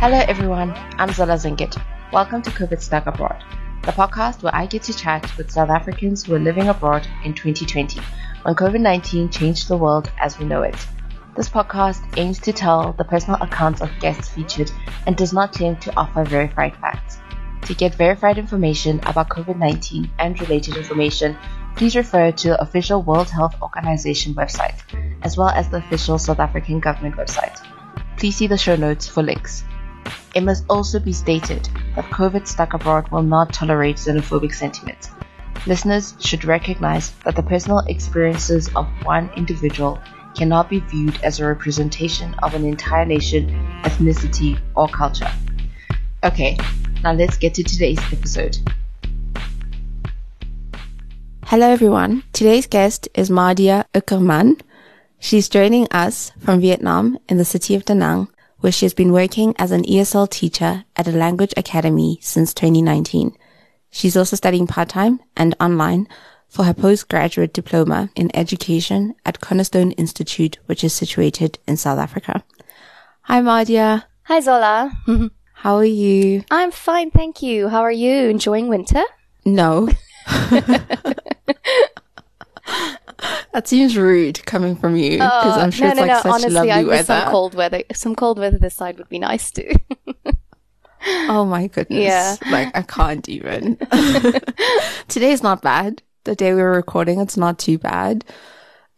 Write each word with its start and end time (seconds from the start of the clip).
Hello, 0.00 0.16
everyone. 0.28 0.70
I'm 0.96 1.12
Zola 1.12 1.34
Zingit. 1.34 1.76
Welcome 2.12 2.40
to 2.42 2.50
COVID 2.50 2.80
Stuck 2.80 3.06
Abroad, 3.06 3.42
the 3.82 3.90
podcast 3.90 4.44
where 4.44 4.54
I 4.54 4.64
get 4.66 4.84
to 4.84 4.94
chat 4.96 5.36
with 5.36 5.50
South 5.50 5.70
Africans 5.70 6.22
who 6.22 6.36
are 6.36 6.38
living 6.38 6.68
abroad 6.68 7.04
in 7.24 7.34
2020 7.34 8.00
when 8.42 8.54
COVID 8.54 8.80
19 8.80 9.28
changed 9.28 9.66
the 9.66 9.76
world 9.76 10.08
as 10.20 10.38
we 10.38 10.44
know 10.44 10.62
it. 10.62 10.76
This 11.34 11.48
podcast 11.48 12.16
aims 12.16 12.38
to 12.42 12.52
tell 12.52 12.92
the 12.92 13.02
personal 13.02 13.42
accounts 13.42 13.80
of 13.80 13.90
guests 13.98 14.28
featured 14.28 14.70
and 15.08 15.16
does 15.16 15.32
not 15.32 15.52
claim 15.52 15.74
to 15.78 15.96
offer 15.96 16.22
verified 16.22 16.76
facts. 16.76 17.18
To 17.62 17.74
get 17.74 17.96
verified 17.96 18.38
information 18.38 19.00
about 19.00 19.30
COVID 19.30 19.58
19 19.58 20.12
and 20.20 20.40
related 20.40 20.76
information, 20.76 21.36
please 21.74 21.96
refer 21.96 22.30
to 22.30 22.50
the 22.50 22.62
official 22.62 23.02
World 23.02 23.30
Health 23.30 23.56
Organization 23.60 24.34
website, 24.34 24.78
as 25.22 25.36
well 25.36 25.48
as 25.48 25.68
the 25.68 25.78
official 25.78 26.18
South 26.18 26.38
African 26.38 26.78
government 26.78 27.16
website. 27.16 27.60
Please 28.16 28.36
see 28.36 28.46
the 28.46 28.56
show 28.56 28.76
notes 28.76 29.08
for 29.08 29.24
links. 29.24 29.64
It 30.34 30.42
must 30.42 30.64
also 30.68 30.98
be 30.98 31.12
stated 31.12 31.68
that 31.96 32.04
COVID 32.06 32.46
Stuck 32.46 32.74
Abroad 32.74 33.08
will 33.10 33.22
not 33.22 33.52
tolerate 33.52 33.96
xenophobic 33.96 34.54
sentiments. 34.54 35.10
Listeners 35.66 36.14
should 36.20 36.44
recognize 36.44 37.10
that 37.24 37.36
the 37.36 37.42
personal 37.42 37.80
experiences 37.80 38.70
of 38.76 38.86
one 39.04 39.30
individual 39.36 39.98
cannot 40.34 40.70
be 40.70 40.80
viewed 40.80 41.18
as 41.22 41.40
a 41.40 41.46
representation 41.46 42.34
of 42.42 42.54
an 42.54 42.64
entire 42.64 43.04
nation, 43.04 43.48
ethnicity, 43.82 44.60
or 44.76 44.86
culture. 44.88 45.30
Okay, 46.22 46.56
now 47.02 47.12
let's 47.12 47.36
get 47.36 47.54
to 47.54 47.62
today's 47.62 48.00
episode. 48.12 48.56
Hello 51.44 51.66
everyone. 51.66 52.22
Today's 52.32 52.66
guest 52.66 53.08
is 53.14 53.30
Mardia 53.30 53.86
Uckerman. 53.94 54.60
She's 55.18 55.48
joining 55.48 55.88
us 55.90 56.30
from 56.38 56.60
Vietnam 56.60 57.18
in 57.28 57.38
the 57.38 57.44
city 57.44 57.74
of 57.74 57.84
Da 57.84 57.94
Nang, 57.94 58.28
where 58.60 58.72
she 58.72 58.84
has 58.84 58.94
been 58.94 59.12
working 59.12 59.54
as 59.58 59.70
an 59.70 59.84
ESL 59.84 60.28
teacher 60.30 60.84
at 60.96 61.08
a 61.08 61.12
language 61.12 61.54
academy 61.56 62.18
since 62.20 62.52
2019. 62.54 63.36
She's 63.90 64.16
also 64.16 64.36
studying 64.36 64.66
part-time 64.66 65.20
and 65.36 65.54
online 65.60 66.08
for 66.48 66.64
her 66.64 66.74
postgraduate 66.74 67.52
diploma 67.52 68.10
in 68.16 68.34
education 68.34 69.14
at 69.24 69.40
Cornerstone 69.40 69.92
Institute, 69.92 70.58
which 70.66 70.82
is 70.82 70.92
situated 70.92 71.58
in 71.66 71.76
South 71.76 71.98
Africa. 71.98 72.42
Hi, 73.22 73.40
Mardia. 73.40 74.04
Hi, 74.24 74.40
Zola. 74.40 74.92
How 75.54 75.76
are 75.76 75.84
you? 75.84 76.44
I'm 76.50 76.70
fine, 76.70 77.10
thank 77.10 77.42
you. 77.42 77.68
How 77.68 77.80
are 77.80 77.92
you? 77.92 78.28
Enjoying 78.28 78.68
winter? 78.68 79.02
No. 79.44 79.88
that 83.52 83.68
seems 83.68 83.96
rude 83.96 84.44
coming 84.46 84.76
from 84.76 84.96
you 84.96 85.12
because 85.12 85.56
I'm 85.56 85.70
sure 85.70 85.86
no, 85.86 85.90
it's 85.90 86.00
no, 86.00 86.06
like 86.06 86.10
no. 86.10 86.22
such 86.22 86.32
Honestly, 86.32 86.50
lovely 86.50 86.70
I 86.70 86.82
weather. 86.84 87.04
some 87.04 87.30
cold 87.30 87.54
weather. 87.54 87.82
Some 87.92 88.14
cold 88.14 88.38
weather 88.38 88.58
this 88.58 88.74
side 88.74 88.98
would 88.98 89.08
be 89.08 89.18
nice 89.18 89.50
too. 89.50 89.70
Oh 91.30 91.44
my 91.44 91.68
goodness. 91.68 92.00
Yeah. 92.00 92.36
Like 92.50 92.76
I 92.76 92.82
can't 92.82 93.28
even. 93.28 93.76
Today's 95.08 95.44
not 95.44 95.62
bad. 95.62 96.02
The 96.24 96.34
day 96.34 96.52
we 96.52 96.60
were 96.60 96.72
recording, 96.72 97.20
it's 97.20 97.36
not 97.36 97.60
too 97.60 97.78
bad. 97.78 98.24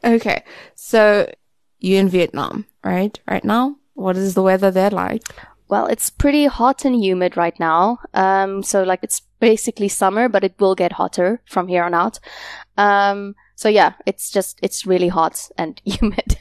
Okay. 0.03 0.43
So 0.75 1.31
you 1.79 1.99
in 1.99 2.09
Vietnam, 2.09 2.65
right? 2.83 3.21
Right 3.29 3.45
now? 3.45 3.77
What 3.93 4.17
is 4.17 4.33
the 4.33 4.43
weather 4.43 4.71
there 4.71 4.91
like? 4.91 5.25
well, 5.71 5.87
it's 5.87 6.11
pretty 6.11 6.47
hot 6.47 6.85
and 6.85 6.97
humid 7.03 7.37
right 7.37 7.59
now. 7.61 8.01
Um, 8.13 8.63
so 8.63 8.83
like 8.83 9.01
it's 9.03 9.23
basically 9.39 9.89
summer, 9.89 10.29
but 10.29 10.43
it 10.43 10.55
will 10.59 10.75
get 10.75 10.93
hotter 10.93 11.41
from 11.47 11.69
here 11.69 11.85
on 11.85 11.95
out. 11.95 12.19
Um, 12.77 13.37
so 13.61 13.69
yeah, 13.69 13.93
it's 14.07 14.31
just 14.31 14.59
it's 14.63 14.87
really 14.87 15.09
hot 15.09 15.51
and 15.59 15.83
humid. 15.85 16.39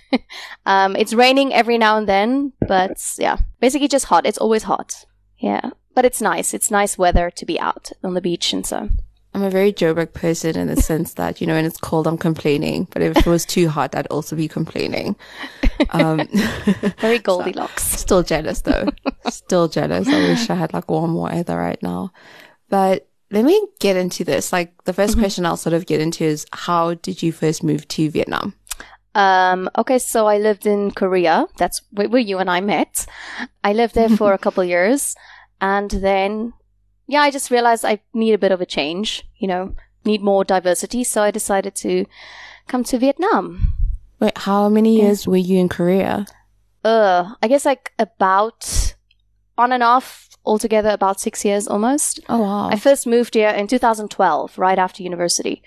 um, 0.66 0.96
it's 0.96 1.14
raining 1.14 1.54
every 1.54 1.78
now 1.78 1.98
and 1.98 2.08
then, 2.08 2.54
but 2.66 2.98
yeah, 3.18 3.40
basically 3.60 3.90
just 3.90 4.06
hot. 4.06 4.26
It's 4.26 4.38
always 4.38 4.64
hot. 4.64 5.04
Yeah, 5.38 5.72
but 5.96 6.06
it's 6.06 6.22
nice. 6.22 6.54
It's 6.54 6.72
nice 6.72 6.98
weather 6.98 7.30
to 7.30 7.46
be 7.46 7.60
out 7.60 7.92
on 8.06 8.14
the 8.14 8.22
beach 8.22 8.54
and 8.54 8.66
so. 8.66 8.88
I'm 9.34 9.44
a 9.44 9.50
very 9.50 9.74
Joburg 9.74 10.14
person 10.14 10.58
in 10.58 10.68
the 10.68 10.82
sense 10.90 11.16
that, 11.16 11.42
you 11.42 11.48
know, 11.48 11.56
when 11.56 11.66
it's 11.66 11.78
cold, 11.78 12.08
I'm 12.08 12.18
complaining. 12.18 12.88
But 12.90 13.02
if 13.02 13.18
it 13.18 13.26
was 13.26 13.46
too 13.46 13.68
hot, 13.68 13.96
I'd 13.96 14.08
also 14.08 14.36
be 14.38 14.48
complaining. 14.48 15.16
Um, 15.92 16.28
Very 17.00 17.20
Goldilocks. 17.20 17.84
Still 17.84 18.22
jealous 18.22 18.62
though. 18.62 18.90
Still 19.30 19.70
jealous. 19.70 20.10
I 20.10 20.28
wish 20.28 20.50
I 20.50 20.56
had 20.56 20.74
like 20.74 20.92
warm 20.92 21.16
weather 21.16 21.56
right 21.56 21.82
now. 21.82 22.12
But 22.68 23.09
let 23.32 23.46
me 23.46 23.68
get 23.80 23.96
into 23.96 24.24
this. 24.24 24.52
Like 24.52 24.84
the 24.86 24.94
1st 24.94 25.18
question 25.18 25.46
I'll 25.46 25.58
sort 25.58 25.74
of 25.74 25.86
get 25.86 26.02
into 26.02 26.24
is 26.24 26.46
how 26.52 26.96
did 26.96 27.22
you 27.22 27.32
first 27.32 27.64
move 27.64 27.88
to 27.90 28.10
Vietnam? 28.10 28.56
Um, 29.16 29.70
okay, 29.78 30.00
so 30.00 30.28
I 30.28 30.38
lived 30.38 30.66
in 30.66 30.92
Korea. 30.92 31.48
That's 31.58 31.82
where 31.92 32.10
where 32.10 32.22
you 32.22 32.40
and 32.40 32.50
I 32.50 32.62
met. 32.62 33.06
I 33.64 33.74
lived 33.74 33.96
there 33.96 34.10
for 34.10 34.34
a 34.34 34.38
couple 34.46 34.64
years. 34.64 35.16
And 35.62 35.90
then, 35.90 36.54
yeah, 37.08 37.22
I 37.22 37.32
just 37.32 37.52
realized 37.52 37.86
I 37.86 38.00
need 38.14 38.34
a 38.34 38.38
bit 38.38 38.52
of 38.52 38.62
a 38.62 38.66
change, 38.66 39.28
you 39.38 39.48
know, 39.48 39.76
need 40.06 40.22
more 40.22 40.44
diversity. 40.44 41.04
So 41.04 41.22
I 41.22 41.32
decided 41.32 41.76
to 41.78 42.06
come 42.68 42.84
to 42.86 42.98
Vietnam. 42.98 43.74
Wait, 44.20 44.38
how 44.38 44.70
many 44.70 45.02
years 45.02 45.28
were 45.28 45.38
you 45.38 45.60
in 45.60 45.70
Korea? 45.70 46.26
Uh, 46.84 47.34
I 47.42 47.48
guess 47.48 47.66
like 47.66 47.92
about 48.00 48.96
on 49.58 49.72
and 49.72 49.84
off 49.84 50.29
altogether 50.50 50.90
about 50.90 51.20
six 51.20 51.46
years 51.46 51.68
almost. 51.68 52.20
Oh 52.28 52.40
wow. 52.40 52.70
I 52.70 52.76
first 52.78 53.06
moved 53.08 53.34
here 53.36 53.50
in 53.50 53.68
2012, 53.68 54.58
right 54.58 54.80
after 54.80 55.04
university. 55.04 55.62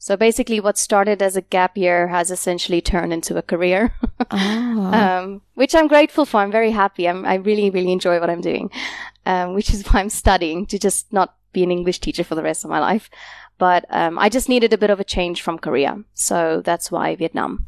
So 0.00 0.16
basically, 0.16 0.60
what 0.60 0.78
started 0.78 1.22
as 1.22 1.36
a 1.36 1.42
gap 1.42 1.76
year 1.76 2.06
has 2.08 2.30
essentially 2.30 2.80
turned 2.80 3.12
into 3.12 3.36
a 3.36 3.42
career, 3.42 3.94
Ah. 4.30 5.18
um, 5.18 5.42
which 5.54 5.74
I'm 5.74 5.88
grateful 5.88 6.24
for. 6.24 6.38
I'm 6.40 6.52
very 6.52 6.70
happy. 6.70 7.08
I'm, 7.08 7.24
I 7.26 7.34
really, 7.34 7.68
really 7.70 7.90
enjoy 7.92 8.20
what 8.20 8.30
I'm 8.30 8.40
doing, 8.40 8.70
um, 9.26 9.54
which 9.54 9.70
is 9.74 9.82
why 9.88 10.00
I'm 10.00 10.10
studying 10.10 10.66
to 10.66 10.78
just 10.78 11.12
not 11.12 11.34
be 11.52 11.64
an 11.64 11.72
English 11.72 11.98
teacher 11.98 12.22
for 12.22 12.36
the 12.36 12.44
rest 12.44 12.64
of 12.64 12.70
my 12.70 12.78
life. 12.78 13.10
But 13.58 13.86
um, 13.90 14.18
I 14.20 14.28
just 14.28 14.48
needed 14.48 14.72
a 14.72 14.78
bit 14.78 14.90
of 14.90 15.00
a 15.00 15.04
change 15.16 15.42
from 15.42 15.58
Korea. 15.58 15.98
So 16.14 16.62
that's 16.64 16.92
why 16.92 17.16
Vietnam. 17.16 17.66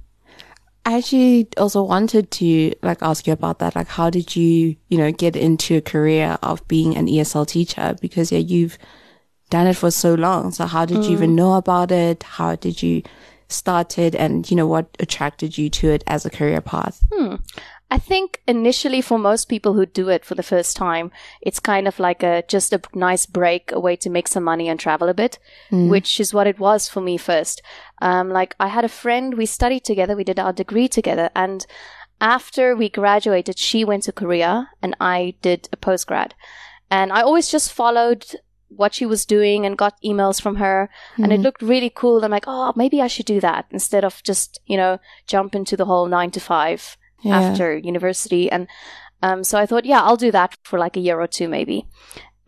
I 0.90 0.98
actually 0.98 1.46
also 1.56 1.84
wanted 1.84 2.32
to 2.32 2.74
like 2.82 3.00
ask 3.00 3.24
you 3.24 3.32
about 3.32 3.60
that. 3.60 3.76
Like, 3.76 3.86
how 3.86 4.10
did 4.10 4.34
you, 4.34 4.74
you 4.88 4.98
know, 4.98 5.12
get 5.12 5.36
into 5.36 5.76
a 5.76 5.80
career 5.80 6.36
of 6.42 6.66
being 6.66 6.96
an 6.96 7.06
ESL 7.06 7.46
teacher? 7.46 7.96
Because 8.00 8.32
yeah, 8.32 8.40
you've 8.40 8.76
done 9.50 9.68
it 9.68 9.76
for 9.76 9.92
so 9.92 10.14
long. 10.14 10.50
So 10.50 10.66
how 10.66 10.84
did 10.84 11.04
you 11.04 11.12
even 11.12 11.30
mm. 11.30 11.34
know 11.34 11.54
about 11.54 11.92
it? 11.92 12.24
How 12.24 12.56
did 12.56 12.82
you 12.82 13.04
start 13.46 13.98
it? 13.98 14.16
And 14.16 14.50
you 14.50 14.56
know, 14.56 14.66
what 14.66 14.88
attracted 14.98 15.56
you 15.56 15.70
to 15.70 15.90
it 15.90 16.02
as 16.08 16.26
a 16.26 16.30
career 16.30 16.60
path? 16.60 17.04
Hmm. 17.12 17.36
I 17.92 17.98
think 17.98 18.40
initially 18.46 19.00
for 19.00 19.18
most 19.18 19.46
people 19.46 19.74
who 19.74 19.84
do 19.84 20.08
it 20.08 20.24
for 20.24 20.36
the 20.36 20.44
first 20.44 20.76
time, 20.76 21.10
it's 21.40 21.58
kind 21.58 21.88
of 21.88 21.98
like 21.98 22.22
a 22.22 22.44
just 22.46 22.72
a 22.72 22.80
nice 22.94 23.26
break, 23.26 23.72
a 23.72 23.80
way 23.80 23.96
to 23.96 24.10
make 24.10 24.28
some 24.28 24.44
money 24.44 24.68
and 24.68 24.78
travel 24.78 25.08
a 25.08 25.14
bit, 25.14 25.40
mm. 25.72 25.88
which 25.88 26.20
is 26.20 26.32
what 26.32 26.46
it 26.46 26.60
was 26.60 26.88
for 26.88 27.00
me 27.00 27.16
first. 27.16 27.62
Um, 28.00 28.30
like 28.30 28.54
I 28.58 28.68
had 28.68 28.84
a 28.84 28.88
friend, 28.88 29.34
we 29.36 29.46
studied 29.46 29.84
together, 29.84 30.16
we 30.16 30.24
did 30.24 30.38
our 30.38 30.52
degree 30.52 30.88
together, 30.88 31.30
and 31.34 31.66
after 32.20 32.76
we 32.76 32.88
graduated, 32.88 33.58
she 33.58 33.84
went 33.84 34.02
to 34.04 34.12
Korea 34.12 34.68
and 34.82 34.94
I 35.00 35.34
did 35.42 35.68
a 35.72 35.76
postgrad. 35.76 36.32
And 36.90 37.12
I 37.12 37.22
always 37.22 37.48
just 37.50 37.72
followed 37.72 38.26
what 38.68 38.94
she 38.94 39.06
was 39.06 39.24
doing 39.26 39.64
and 39.66 39.76
got 39.76 40.00
emails 40.04 40.40
from 40.40 40.56
her 40.56 40.90
and 41.16 41.32
it 41.32 41.40
looked 41.40 41.62
really 41.62 41.90
cool. 41.90 42.22
I'm 42.24 42.30
like, 42.30 42.44
oh, 42.46 42.72
maybe 42.76 43.00
I 43.02 43.06
should 43.08 43.26
do 43.26 43.40
that 43.40 43.66
instead 43.70 44.04
of 44.04 44.22
just, 44.22 44.60
you 44.66 44.76
know, 44.76 44.98
jump 45.26 45.54
into 45.54 45.76
the 45.76 45.86
whole 45.86 46.06
nine 46.06 46.30
to 46.32 46.40
five 46.40 46.96
Yeah. 47.22 47.40
after 47.40 47.76
university. 47.76 48.50
And 48.50 48.68
um, 49.22 49.42
so 49.42 49.58
I 49.58 49.66
thought, 49.66 49.84
yeah, 49.86 50.02
I'll 50.02 50.16
do 50.16 50.30
that 50.32 50.56
for 50.62 50.78
like 50.78 50.96
a 50.96 51.00
year 51.00 51.20
or 51.20 51.26
two, 51.26 51.48
maybe. 51.48 51.86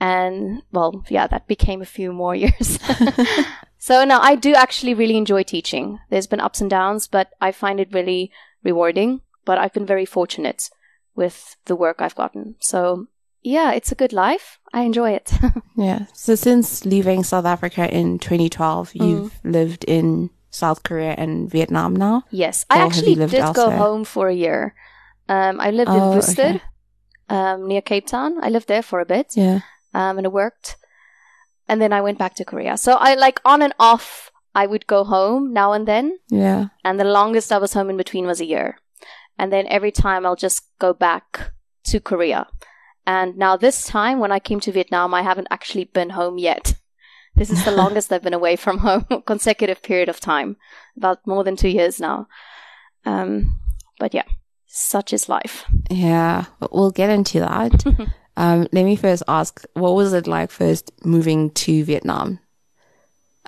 And 0.01 0.63
well, 0.71 1.03
yeah, 1.09 1.27
that 1.29 1.47
became 1.49 1.81
a 1.83 1.87
few 1.87 2.13
more 2.13 2.35
years. 2.45 2.79
so 3.83 4.05
now 4.05 4.21
I 4.31 4.35
do 4.37 4.55
actually 4.55 4.95
really 4.95 5.17
enjoy 5.17 5.43
teaching. 5.43 5.99
There's 6.11 6.29
been 6.31 6.45
ups 6.47 6.61
and 6.63 6.71
downs, 6.71 7.09
but 7.09 7.27
I 7.41 7.51
find 7.53 7.81
it 7.81 7.93
really 7.93 8.31
rewarding. 8.63 9.21
But 9.45 9.59
I've 9.59 9.73
been 9.75 9.87
very 9.87 10.07
fortunate 10.07 10.71
with 11.17 11.57
the 11.65 11.75
work 11.77 11.99
I've 12.01 12.15
gotten. 12.23 12.55
So 12.61 13.07
yeah, 13.43 13.73
it's 13.73 13.91
a 13.93 13.97
good 14.03 14.13
life. 14.13 14.59
I 14.73 14.83
enjoy 14.83 15.11
it. 15.19 15.33
Yeah. 15.77 16.05
So 16.15 16.35
since 16.37 16.85
leaving 16.85 17.25
South 17.25 17.47
Africa 17.47 17.89
in 18.01 18.19
2012, 18.19 18.95
you've 18.95 19.33
lived 19.43 19.85
in 19.89 20.29
South 20.51 20.83
Korea 20.83 21.15
and 21.19 21.51
Vietnam 21.51 21.97
now. 21.97 22.23
yes, 22.31 22.65
Or 22.71 22.77
I 22.77 22.81
actually 22.87 23.15
did 23.17 23.55
go 23.55 23.71
home 23.71 24.05
for 24.05 24.29
a 24.29 24.35
year. 24.35 24.75
Um, 25.29 25.59
I 25.61 25.71
lived 25.71 25.91
in 25.91 25.97
Oh, 26.01 26.11
Worcester, 26.15 26.43
okay. 26.43 26.63
um, 27.31 27.67
near 27.67 27.81
Cape 27.81 28.07
Town. 28.07 28.37
I 28.45 28.51
lived 28.51 28.69
there 28.69 28.83
for 28.83 29.01
a 29.01 29.07
bit. 29.07 29.33
Yeah. 29.35 29.61
um, 29.95 30.19
and 30.19 30.27
I 30.27 30.31
worked. 30.31 30.77
And 31.69 31.81
then 31.81 31.93
I 31.93 32.01
went 32.01 32.19
back 32.19 32.35
to 32.35 32.45
Korea. 32.45 32.77
So 32.77 32.95
I 32.95 33.15
like 33.15 33.41
on 33.45 33.63
and 33.63 33.75
off, 33.79 34.31
I 34.55 34.67
would 34.67 34.87
go 34.87 35.05
home 35.05 35.53
now 35.53 35.73
and 35.73 35.87
then. 35.87 36.19
Yeah. 36.29 36.67
And 36.85 36.99
the 36.99 37.05
longest 37.05 37.53
I 37.53 37.59
was 37.59 37.73
home 37.73 37.91
in 37.91 37.97
between 37.97 38.27
was 38.27 38.41
a 38.41 38.47
year. 38.47 38.79
And 39.39 39.53
then 39.53 39.67
every 39.69 39.91
time 39.91 40.27
I'll 40.27 40.37
just 40.37 40.65
go 40.79 40.93
back 40.93 41.53
to 41.85 42.01
Korea. 42.01 42.49
And 43.07 43.37
now 43.37 43.57
this 43.57 43.85
time 43.87 44.19
when 44.19 44.33
I 44.33 44.39
came 44.39 44.61
to 44.61 44.73
Vietnam, 44.73 45.15
I 45.15 45.23
haven't 45.23 45.49
actually 45.51 45.85
been 45.85 46.11
home 46.11 46.39
yet. 46.39 46.75
This 47.35 47.49
is 47.49 47.65
the 47.65 47.71
longest 47.83 48.13
I've 48.13 48.23
been 48.23 48.35
away 48.35 48.57
from 48.57 48.77
home, 48.77 49.07
consecutive 49.27 49.83
period 49.83 50.11
of 50.11 50.21
time, 50.21 50.59
about 50.99 51.27
more 51.27 51.43
than 51.45 51.57
two 51.57 51.71
years 51.71 51.99
now. 51.99 52.29
Um, 53.07 53.59
but 53.99 54.13
yeah. 54.13 54.25
such 54.67 55.15
is 55.15 55.31
life. 55.31 55.65
Yeah, 55.89 56.45
we'll 56.71 56.91
get 56.91 57.09
into 57.09 57.41
that. 57.41 58.11
Um, 58.37 58.67
let 58.73 58.85
me 58.85 58.97
first 58.97 59.23
ask, 59.29 59.65
what 59.75 59.95
was 59.95 60.13
it 60.13 60.27
like 60.27 60.51
first 60.51 60.91
moving 61.05 61.51
to 61.51 61.85
Vietnam? 61.85 62.39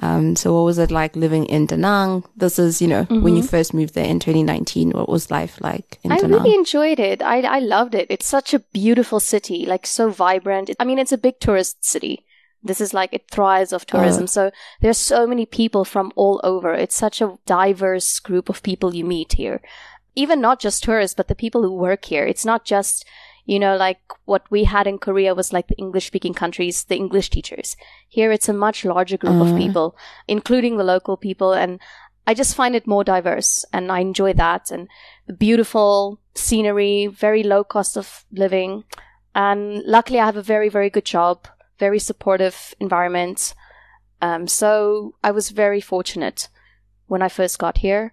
Um, 0.02 0.34
so 0.34 0.52
what 0.52 0.64
was 0.64 0.78
it 0.78 0.90
like 0.90 1.14
living 1.14 1.46
in 1.46 1.66
Da 1.66 1.76
Nang? 1.76 2.24
This 2.36 2.58
is, 2.58 2.82
you 2.82 2.88
know, 2.88 3.04
mm-hmm. 3.04 3.22
when 3.22 3.36
you 3.36 3.42
mm-hmm. 3.42 3.48
first 3.48 3.72
moved 3.72 3.94
there 3.94 4.04
in 4.04 4.18
2019, 4.18 4.90
what 4.90 5.08
was 5.08 5.30
life 5.30 5.60
like 5.60 5.98
in 6.02 6.10
I 6.12 6.16
Da 6.18 6.26
Nang? 6.26 6.40
I 6.40 6.42
really 6.42 6.54
enjoyed 6.54 6.98
it. 6.98 7.22
I, 7.22 7.40
I 7.42 7.58
loved 7.60 7.94
it. 7.94 8.08
It's 8.10 8.26
such 8.26 8.52
a 8.52 8.58
beautiful 8.58 9.20
city, 9.20 9.66
like 9.66 9.86
so 9.86 10.10
vibrant. 10.10 10.70
I 10.80 10.84
mean, 10.84 10.98
it's 10.98 11.12
a 11.12 11.18
big 11.18 11.38
tourist 11.38 11.84
city. 11.84 12.26
This 12.62 12.80
is 12.80 12.92
like 12.92 13.12
it 13.12 13.30
thrives 13.30 13.72
of 13.72 13.86
tourism. 13.86 14.24
Uh, 14.24 14.26
so 14.26 14.50
there's 14.80 14.98
so 14.98 15.26
many 15.26 15.46
people 15.46 15.84
from 15.84 16.12
all 16.16 16.40
over. 16.42 16.74
It's 16.74 16.96
such 16.96 17.20
a 17.20 17.38
diverse 17.46 18.18
group 18.18 18.48
of 18.48 18.62
people 18.62 18.94
you 18.94 19.04
meet 19.04 19.34
here. 19.34 19.60
Even 20.16 20.40
not 20.40 20.60
just 20.60 20.82
tourists, 20.82 21.14
but 21.14 21.28
the 21.28 21.34
people 21.34 21.62
who 21.62 21.72
work 21.72 22.06
here. 22.06 22.26
It's 22.26 22.44
not 22.44 22.64
just, 22.64 23.04
you 23.44 23.58
know, 23.58 23.76
like 23.76 24.00
what 24.24 24.50
we 24.50 24.64
had 24.64 24.86
in 24.86 24.98
Korea 24.98 25.34
was 25.34 25.52
like 25.52 25.68
the 25.68 25.76
English 25.76 26.06
speaking 26.06 26.34
countries, 26.34 26.84
the 26.84 26.96
English 26.96 27.30
teachers. 27.30 27.76
Here 28.08 28.32
it's 28.32 28.48
a 28.48 28.52
much 28.52 28.84
larger 28.84 29.16
group 29.16 29.40
uh, 29.40 29.44
of 29.44 29.56
people, 29.56 29.96
including 30.26 30.76
the 30.76 30.84
local 30.84 31.16
people. 31.16 31.52
And 31.52 31.78
I 32.26 32.34
just 32.34 32.54
find 32.54 32.74
it 32.74 32.86
more 32.86 33.04
diverse 33.04 33.64
and 33.72 33.92
I 33.92 34.00
enjoy 34.00 34.32
that 34.34 34.70
and 34.70 34.88
the 35.26 35.34
beautiful 35.34 36.20
scenery, 36.34 37.06
very 37.06 37.42
low 37.42 37.64
cost 37.64 37.96
of 37.96 38.24
living. 38.32 38.84
And 39.34 39.82
luckily 39.84 40.20
I 40.20 40.26
have 40.26 40.36
a 40.36 40.42
very, 40.42 40.68
very 40.68 40.88
good 40.88 41.04
job 41.04 41.46
very 41.78 41.98
supportive 41.98 42.74
environment. 42.80 43.54
Um, 44.20 44.46
so 44.46 45.14
I 45.22 45.30
was 45.30 45.50
very 45.50 45.80
fortunate 45.80 46.48
when 47.06 47.22
I 47.22 47.28
first 47.28 47.58
got 47.58 47.78
here, 47.78 48.12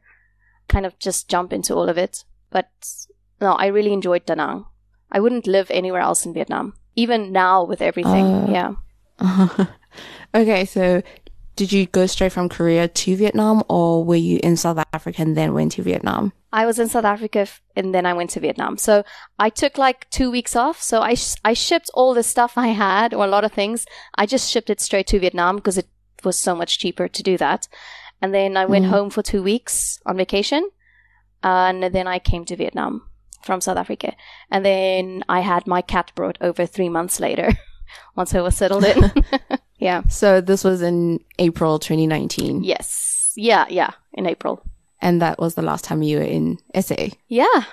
kind 0.68 0.86
of 0.86 0.98
just 1.00 1.30
jump 1.30 1.54
into 1.54 1.74
all 1.74 1.90
of 1.90 1.98
it. 1.98 2.26
But 2.50 2.70
no, 3.40 3.54
I 3.54 3.68
really 3.68 3.94
enjoyed 3.94 4.26
Da 4.26 4.36
Nang. 4.36 4.66
I 5.12 5.20
wouldn't 5.20 5.48
live 5.48 5.70
anywhere 5.72 6.02
else 6.02 6.26
in 6.26 6.34
Vietnam, 6.34 6.74
even 6.96 7.32
now 7.32 7.64
with 7.64 7.82
everything. 7.82 8.26
Uh, 8.26 8.76
yeah. 9.20 9.66
okay, 10.36 10.66
so 10.66 11.02
did 11.56 11.72
you 11.72 11.86
go 11.86 12.06
straight 12.06 12.32
from 12.32 12.50
Korea 12.50 12.88
to 12.88 13.16
Vietnam 13.16 13.64
or 13.68 14.04
were 14.04 14.16
you 14.16 14.40
in 14.42 14.56
South 14.56 14.84
Africa 14.94 15.22
and 15.22 15.36
then 15.36 15.54
went 15.54 15.74
to 15.74 15.84
Vietnam? 15.84 16.34
I 16.54 16.66
was 16.66 16.80
in 16.80 16.88
South 16.88 17.06
Africa 17.06 17.48
and 17.76 17.94
then 17.94 18.06
I 18.06 18.14
went 18.14 18.30
to 18.32 18.40
Vietnam. 18.40 18.78
So 18.78 19.04
I 19.38 19.50
took 19.50 19.78
like 19.78 20.10
two 20.10 20.32
weeks 20.32 20.56
off. 20.56 20.82
So 20.82 21.02
I, 21.02 21.14
sh- 21.14 21.36
I 21.44 21.54
shipped 21.54 21.92
all 21.94 22.14
the 22.14 22.24
stuff 22.24 22.58
I 22.58 22.68
had 22.68 23.14
or 23.14 23.26
a 23.26 23.30
lot 23.30 23.44
of 23.44 23.52
things. 23.52 23.86
I 24.16 24.26
just 24.26 24.50
shipped 24.50 24.70
it 24.70 24.82
straight 24.82 25.08
to 25.08 25.20
Vietnam 25.20 25.58
because 25.58 25.78
it 25.78 25.88
was 26.24 26.38
so 26.38 26.56
much 26.56 26.80
cheaper 26.80 27.08
to 27.08 27.24
do 27.24 27.38
that. 27.38 27.68
And 28.22 28.34
then 28.34 28.56
I 28.56 28.66
went 28.66 28.86
mm. 28.86 28.90
home 28.90 29.10
for 29.10 29.22
two 29.22 29.44
weeks 29.44 30.00
on 30.06 30.18
vacation. 30.18 30.70
And 31.44 31.84
then 31.84 32.08
I 32.08 32.20
came 32.20 32.46
to 32.46 32.56
Vietnam 32.56 33.04
from 33.44 33.62
South 33.62 33.78
Africa. 33.78 34.14
And 34.50 34.66
then 34.66 35.24
I 35.30 35.40
had 35.42 35.68
my 35.68 35.82
cat 35.82 36.12
brought 36.16 36.38
over 36.42 36.66
three 36.66 36.90
months 36.90 37.20
later 37.20 37.50
once 38.16 38.34
I 38.34 38.42
was 38.42 38.56
settled 38.56 38.86
in. 38.86 39.12
yeah. 39.80 40.04
So 40.10 40.42
this 40.42 40.64
was 40.64 40.82
in 40.82 41.24
April 41.40 41.80
2019. 41.80 42.64
Yes. 42.64 43.34
Yeah. 43.36 43.66
Yeah. 43.70 43.92
In 44.14 44.26
April. 44.26 44.64
And 45.02 45.22
that 45.22 45.40
was 45.40 45.56
the 45.56 45.62
last 45.62 45.84
time 45.84 46.02
you 46.02 46.18
were 46.18 46.24
in 46.24 46.60
SA. 46.80 47.08
Yeah. 47.28 47.64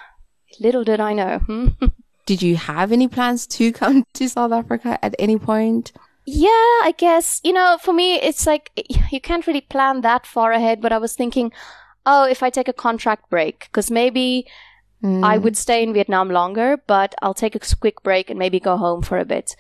Little 0.60 0.84
did 0.84 1.00
I 1.00 1.12
know. 1.12 1.38
Hmm. 1.38 1.68
did 2.26 2.42
you 2.42 2.56
have 2.56 2.92
any 2.92 3.08
plans 3.08 3.46
to 3.46 3.72
come 3.72 4.04
to 4.14 4.28
South 4.28 4.52
Africa 4.52 4.98
at 5.02 5.14
any 5.18 5.38
point? 5.38 5.92
Yeah, 6.26 6.48
I 6.84 6.92
guess. 6.98 7.40
You 7.42 7.54
know, 7.54 7.78
for 7.80 7.94
me, 7.94 8.16
it's 8.16 8.46
like 8.46 8.70
you 9.10 9.18
can't 9.18 9.46
really 9.46 9.62
plan 9.62 10.02
that 10.02 10.26
far 10.26 10.52
ahead, 10.52 10.82
but 10.82 10.92
I 10.92 10.98
was 10.98 11.14
thinking, 11.14 11.52
oh, 12.04 12.24
if 12.24 12.42
I 12.42 12.50
take 12.50 12.68
a 12.68 12.74
contract 12.74 13.30
break, 13.30 13.60
because 13.60 13.90
maybe 13.90 14.46
mm. 15.02 15.24
I 15.24 15.38
would 15.38 15.56
stay 15.56 15.82
in 15.82 15.92
Vietnam 15.92 16.30
longer, 16.30 16.76
but 16.86 17.14
I'll 17.22 17.34
take 17.34 17.54
a 17.54 17.76
quick 17.76 18.02
break 18.02 18.30
and 18.30 18.38
maybe 18.38 18.60
go 18.60 18.76
home 18.76 19.02
for 19.02 19.18
a 19.18 19.24
bit, 19.24 19.56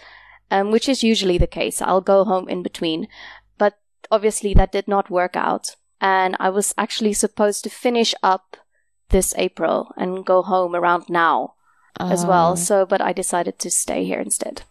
um, 0.50 0.70
which 0.70 0.88
is 0.88 1.02
usually 1.02 1.38
the 1.38 1.46
case. 1.46 1.82
I'll 1.82 2.00
go 2.00 2.24
home 2.24 2.48
in 2.48 2.62
between. 2.62 3.08
But 3.56 3.78
obviously, 4.10 4.54
that 4.54 4.72
did 4.72 4.88
not 4.88 5.10
work 5.10 5.36
out 5.36 5.76
and 6.00 6.36
I 6.38 6.50
was 6.50 6.74
actually 6.78 7.12
supposed 7.12 7.64
to 7.64 7.70
finish 7.70 8.14
up 8.22 8.56
this 9.10 9.34
April 9.36 9.92
and 9.96 10.24
go 10.24 10.42
home 10.42 10.74
around 10.74 11.04
now 11.08 11.54
as 11.98 12.24
well. 12.24 12.52
Oh. 12.52 12.54
So, 12.54 12.86
but 12.86 13.00
I 13.00 13.12
decided 13.12 13.58
to 13.58 13.70
stay 13.70 14.04
here 14.04 14.20
instead. 14.20 14.62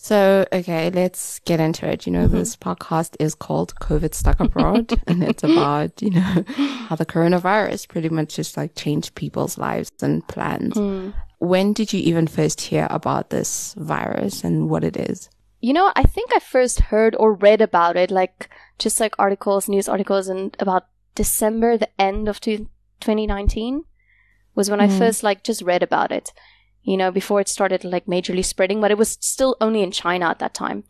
So, 0.00 0.46
okay, 0.52 0.90
let's 0.90 1.40
get 1.40 1.58
into 1.58 1.84
it. 1.88 2.06
You 2.06 2.12
know, 2.12 2.26
mm-hmm. 2.26 2.38
this 2.38 2.54
podcast 2.54 3.16
is 3.18 3.34
called 3.34 3.74
COVID 3.74 4.14
Stuck 4.14 4.38
Abroad, 4.38 5.02
and 5.08 5.24
it's 5.24 5.42
about, 5.42 6.00
you 6.00 6.10
know, 6.10 6.44
how 6.86 6.94
the 6.94 7.04
coronavirus 7.04 7.88
pretty 7.88 8.08
much 8.08 8.36
just 8.36 8.56
like 8.56 8.76
changed 8.76 9.16
people's 9.16 9.58
lives 9.58 9.90
and 10.00 10.26
plans. 10.28 10.74
Mm. 10.74 11.14
When 11.40 11.72
did 11.72 11.92
you 11.92 11.98
even 12.00 12.28
first 12.28 12.60
hear 12.60 12.86
about 12.90 13.30
this 13.30 13.74
virus 13.76 14.44
and 14.44 14.70
what 14.70 14.84
it 14.84 14.96
is? 14.96 15.28
You 15.60 15.72
know, 15.72 15.90
I 15.96 16.04
think 16.04 16.30
I 16.32 16.38
first 16.38 16.78
heard 16.78 17.16
or 17.18 17.34
read 17.34 17.60
about 17.60 17.96
it 17.96 18.12
like 18.12 18.48
just 18.78 19.00
like 19.00 19.16
articles, 19.18 19.68
news 19.68 19.88
articles, 19.88 20.28
and 20.28 20.56
about 20.60 20.86
December, 21.16 21.76
the 21.76 21.90
end 22.00 22.28
of 22.28 22.40
2019 22.40 23.84
was 24.54 24.70
when 24.70 24.78
mm. 24.78 24.82
I 24.84 24.86
mm-hmm. 24.86 24.98
first 24.98 25.24
like 25.24 25.42
just 25.42 25.62
read 25.62 25.82
about 25.82 26.12
it. 26.12 26.32
You 26.88 26.96
know, 26.96 27.10
before 27.10 27.40
it 27.40 27.48
started 27.48 27.84
like 27.84 28.06
majorly 28.06 28.44
spreading, 28.44 28.80
but 28.80 28.90
it 28.90 28.98
was 28.98 29.18
still 29.20 29.56
only 29.60 29.82
in 29.82 29.90
China 29.90 30.26
at 30.26 30.38
that 30.38 30.54
time. 30.54 30.84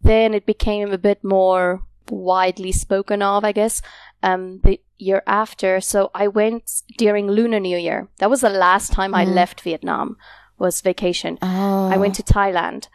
Then 0.00 0.32
it 0.32 0.46
became 0.46 0.90
a 0.90 1.04
bit 1.08 1.22
more 1.22 1.82
widely 2.10 2.72
spoken 2.72 3.20
of, 3.22 3.44
I 3.44 3.52
guess, 3.52 3.82
um, 4.22 4.60
the 4.64 4.80
year 4.96 5.22
after. 5.26 5.80
So 5.80 6.10
I 6.14 6.28
went 6.28 6.82
during 6.96 7.26
Lunar 7.26 7.60
New 7.60 7.76
Year. 7.76 8.08
That 8.18 8.30
was 8.30 8.40
the 8.40 8.48
last 8.66 8.92
time 8.92 9.12
mm. 9.12 9.18
I 9.18 9.24
left 9.24 9.60
Vietnam 9.60 10.16
was 10.58 10.80
vacation. 10.80 11.38
Oh. 11.42 11.88
I 11.88 11.96
went 11.96 12.14
to 12.16 12.22
Thailand. 12.22 12.88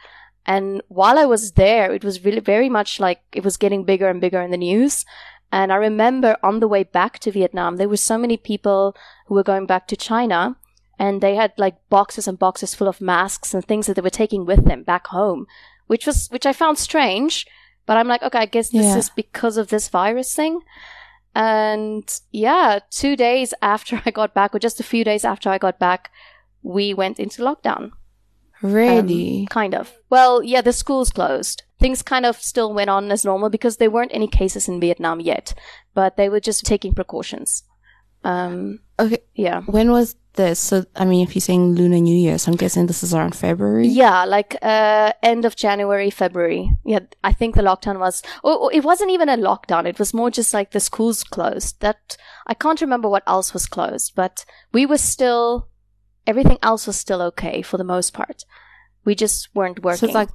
And 0.46 0.82
while 0.88 1.18
I 1.18 1.26
was 1.26 1.54
there, 1.54 1.94
it 1.94 2.04
was 2.04 2.26
really 2.26 2.42
very 2.42 2.70
much 2.70 3.00
like 3.00 3.22
it 3.32 3.44
was 3.44 3.58
getting 3.58 3.86
bigger 3.86 4.10
and 4.10 4.20
bigger 4.20 4.42
in 4.42 4.52
the 4.52 4.58
news. 4.58 5.06
And 5.52 5.72
I 5.72 5.76
remember 5.76 6.36
on 6.44 6.60
the 6.60 6.68
way 6.68 6.84
back 6.84 7.20
to 7.20 7.32
Vietnam, 7.32 7.78
there 7.78 7.88
were 7.88 7.98
so 8.12 8.18
many 8.18 8.38
people 8.38 8.96
who 9.28 9.36
were 9.36 9.44
going 9.44 9.66
back 9.66 9.88
to 9.88 9.96
China 9.96 10.58
and 11.04 11.20
they 11.20 11.36
had 11.36 11.52
like 11.58 11.76
boxes 11.90 12.30
and 12.30 12.40
boxes 12.40 12.74
full 12.74 12.88
of 12.88 13.02
masks 13.02 13.54
and 13.54 13.66
things 13.66 13.88
that 13.88 13.96
they 13.96 14.02
were 14.02 14.10
taking 14.10 14.46
with 14.46 14.64
them 14.64 14.84
back 14.84 15.08
home, 15.08 15.46
which 15.88 16.08
was, 16.08 16.30
which 16.30 16.46
I 16.46 16.54
found 16.54 16.78
strange. 16.78 17.46
But 17.86 17.98
I'm 17.98 18.08
like, 18.08 18.24
okay, 18.24 18.40
I 18.40 18.46
guess 18.46 18.70
this 18.70 18.86
yeah. 18.86 18.98
is 18.98 19.10
because 19.10 19.58
of 19.58 19.68
this 19.68 19.90
virus 19.90 20.34
thing. 20.34 20.62
And 21.36 22.10
yeah, 22.32 22.80
two 22.89 23.18
days 23.18 23.54
after 23.62 24.01
I 24.06 24.12
got 24.12 24.34
back, 24.34 24.56
or 24.56 24.60
just 24.60 24.80
a 24.80 24.84
few 24.92 25.04
days 25.04 25.25
after 25.25 25.50
I 25.50 25.58
got 25.58 25.77
back, 25.77 26.10
we 26.62 26.94
went 26.94 27.20
into 27.20 27.42
lockdown. 27.42 27.92
Really? 28.62 29.42
Um, 29.42 29.48
kind 29.48 29.75
of. 29.75 29.92
Well, 30.10 30.42
yeah, 30.42 30.62
the 30.62 30.72
schools 30.72 31.10
closed. 31.10 31.63
Things 31.82 32.01
kind 32.01 32.25
of 32.25 32.38
still 32.38 32.74
went 32.74 32.89
on 32.89 33.12
as 33.12 33.25
normal 33.25 33.50
because 33.50 33.75
there 33.75 33.92
weren't 33.92 34.16
any 34.16 34.27
cases 34.27 34.70
in 34.70 34.80
Vietnam 34.80 35.20
yet, 35.20 35.54
but 35.94 36.16
they 36.16 36.30
were 36.30 36.39
just 36.39 36.66
taking 36.66 36.94
precautions. 36.94 37.63
Um, 38.24 38.80
okay. 39.00 39.20
Yeah. 39.36 39.62
When 39.62 39.92
was 39.92 40.15
this? 40.34 40.60
So, 40.60 40.86
I 40.96 41.06
mean, 41.06 41.27
if 41.27 41.36
you're 41.36 41.42
saying 41.42 41.75
Lunar 41.75 42.00
New 42.00 42.15
Year, 42.15 42.38
so 42.38 42.51
I'm 42.51 42.58
guessing 42.58 42.88
this 42.88 43.03
is 43.03 43.13
around 43.13 43.36
February? 43.36 43.88
Yeah, 43.88 44.25
like, 44.25 44.56
uh, 44.62 45.13
end 45.22 45.46
of 45.46 45.56
January, 45.56 46.10
February. 46.10 46.72
Yeah, 46.86 47.00
I 47.24 47.34
think 47.34 47.56
the 47.56 47.62
lockdown 47.62 48.00
was, 48.00 48.24
oh, 48.44 48.70
it 48.70 48.84
wasn't 48.84 49.12
even 49.12 49.30
a 49.30 49.38
lockdown. 49.38 49.86
It 49.86 50.00
was 50.00 50.13
more 50.13 50.32
just 50.32 50.53
like 50.53 50.72
the 50.72 50.80
schools 50.80 51.24
closed. 51.24 51.80
That, 51.82 52.18
I 52.48 52.53
can't 52.53 52.82
remember 52.82 53.10
what 53.10 53.24
else 53.27 53.53
was 53.53 53.68
closed, 53.68 54.13
but 54.15 54.46
we 54.72 54.86
were 54.86 54.98
still 54.98 55.70
everything 56.25 56.58
else 56.63 56.88
was 56.88 56.98
still 56.98 57.22
okay 57.22 57.62
for 57.62 57.77
the 57.77 57.84
most 57.84 58.13
part. 58.13 58.46
We 59.06 59.15
just 59.15 59.50
weren't 59.53 59.84
working. 59.84 60.00
So 60.00 60.06
it's 60.08 60.15
like 60.15 60.30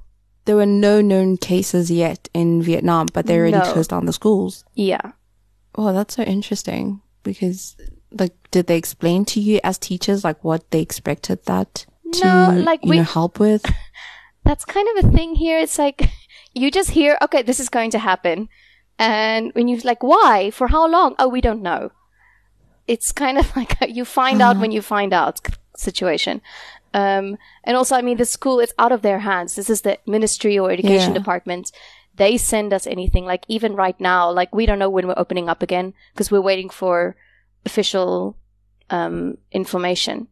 there 0.45 0.55
were 0.55 0.65
no 0.65 1.01
known 1.01 1.37
cases 1.37 1.89
yet 1.89 2.29
in 2.33 2.61
Vietnam, 2.61 3.07
but 3.13 3.25
they 3.25 3.37
already 3.37 3.57
no. 3.57 3.73
closed 3.73 3.89
down 3.89 4.05
the 4.05 4.13
schools. 4.13 4.63
Yeah. 4.75 5.11
Oh, 5.75 5.93
that's 5.93 6.15
so 6.15 6.23
interesting 6.23 7.01
because 7.23 7.75
like 8.11 8.33
did 8.51 8.67
they 8.67 8.77
explain 8.77 9.25
to 9.25 9.39
you 9.39 9.59
as 9.63 9.77
teachers 9.77 10.23
like 10.23 10.43
what 10.43 10.69
they 10.71 10.81
expected 10.81 11.45
that 11.45 11.85
to 12.13 12.25
no, 12.25 12.61
like 12.65 12.83
you 12.83 12.91
we, 12.91 12.97
know 12.97 13.03
help 13.03 13.39
with? 13.39 13.65
That's 14.43 14.65
kind 14.65 14.87
of 14.97 15.05
a 15.05 15.11
thing 15.11 15.35
here. 15.35 15.59
It's 15.59 15.77
like 15.77 16.09
you 16.53 16.71
just 16.71 16.91
hear, 16.91 17.17
okay, 17.21 17.41
this 17.41 17.59
is 17.59 17.69
going 17.69 17.91
to 17.91 17.99
happen. 17.99 18.49
And 18.97 19.53
when 19.53 19.67
you're 19.67 19.79
like, 19.81 20.03
why? 20.03 20.51
For 20.51 20.67
how 20.67 20.87
long? 20.87 21.15
Oh, 21.19 21.29
we 21.29 21.41
don't 21.41 21.61
know. 21.61 21.91
It's 22.87 23.11
kind 23.11 23.37
of 23.37 23.55
like 23.55 23.75
you 23.87 24.05
find 24.05 24.41
uh-huh. 24.41 24.51
out 24.51 24.57
when 24.59 24.71
you 24.71 24.81
find 24.81 25.13
out 25.13 25.39
situation. 25.77 26.41
Um, 26.93 27.37
and 27.63 27.77
also, 27.77 27.95
I 27.95 28.01
mean, 28.01 28.17
the 28.17 28.25
school 28.25 28.59
is 28.59 28.73
out 28.79 28.91
of 28.91 29.03
their 29.03 29.19
hands. 29.19 29.55
This 29.55 29.69
is 29.69 29.81
the 29.81 29.99
ministry 30.07 30.57
or 30.57 30.71
education 30.71 31.13
yeah. 31.13 31.19
department. 31.19 31.71
They 32.19 32.37
send 32.37 32.73
us 32.73 32.85
anything. 32.85 33.25
Like 33.25 33.45
even 33.47 33.75
right 33.75 33.99
now, 33.99 34.29
like 34.29 34.53
we 34.53 34.65
don't 34.65 34.77
know 34.77 34.89
when 34.89 35.07
we're 35.07 35.23
opening 35.23 35.49
up 35.49 35.63
again 35.63 35.93
because 36.13 36.29
we're 36.29 36.41
waiting 36.41 36.69
for 36.69 37.15
official 37.65 38.35
um, 38.89 39.37
information. 39.51 40.27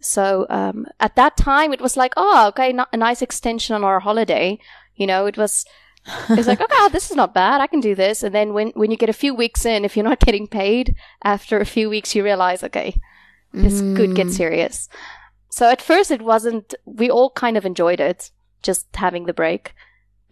So 0.00 0.46
um, 0.50 0.86
at 0.98 1.14
that 1.16 1.36
time, 1.36 1.72
it 1.72 1.80
was 1.80 1.96
like, 1.96 2.12
oh, 2.16 2.48
okay, 2.48 2.76
a 2.92 2.96
nice 2.96 3.22
extension 3.22 3.74
on 3.76 3.84
our 3.84 4.00
holiday. 4.00 4.58
You 4.96 5.06
know, 5.06 5.26
it 5.26 5.38
was. 5.38 5.64
it's 6.28 6.48
like, 6.48 6.60
okay, 6.66 6.88
this 6.90 7.10
is 7.10 7.16
not 7.16 7.32
bad. 7.32 7.60
I 7.60 7.68
can 7.68 7.80
do 7.80 7.94
this. 7.94 8.24
And 8.24 8.34
then 8.34 8.52
when 8.52 8.72
when 8.74 8.90
you 8.90 8.96
get 8.96 9.08
a 9.08 9.24
few 9.24 9.32
weeks 9.32 9.64
in, 9.64 9.84
if 9.84 9.96
you're 9.96 10.10
not 10.10 10.20
getting 10.26 10.48
paid 10.48 10.96
after 11.22 11.58
a 11.58 11.72
few 11.76 11.88
weeks, 11.88 12.14
you 12.14 12.24
realize, 12.24 12.64
okay, 12.64 13.00
this 13.52 13.80
could 13.96 14.16
get 14.16 14.30
serious. 14.30 14.88
So 15.52 15.68
at 15.68 15.82
first 15.82 16.10
it 16.10 16.22
wasn't, 16.22 16.74
we 16.86 17.10
all 17.10 17.30
kind 17.30 17.58
of 17.58 17.66
enjoyed 17.66 18.00
it, 18.00 18.30
just 18.62 18.86
having 18.96 19.26
the 19.26 19.34
break, 19.34 19.74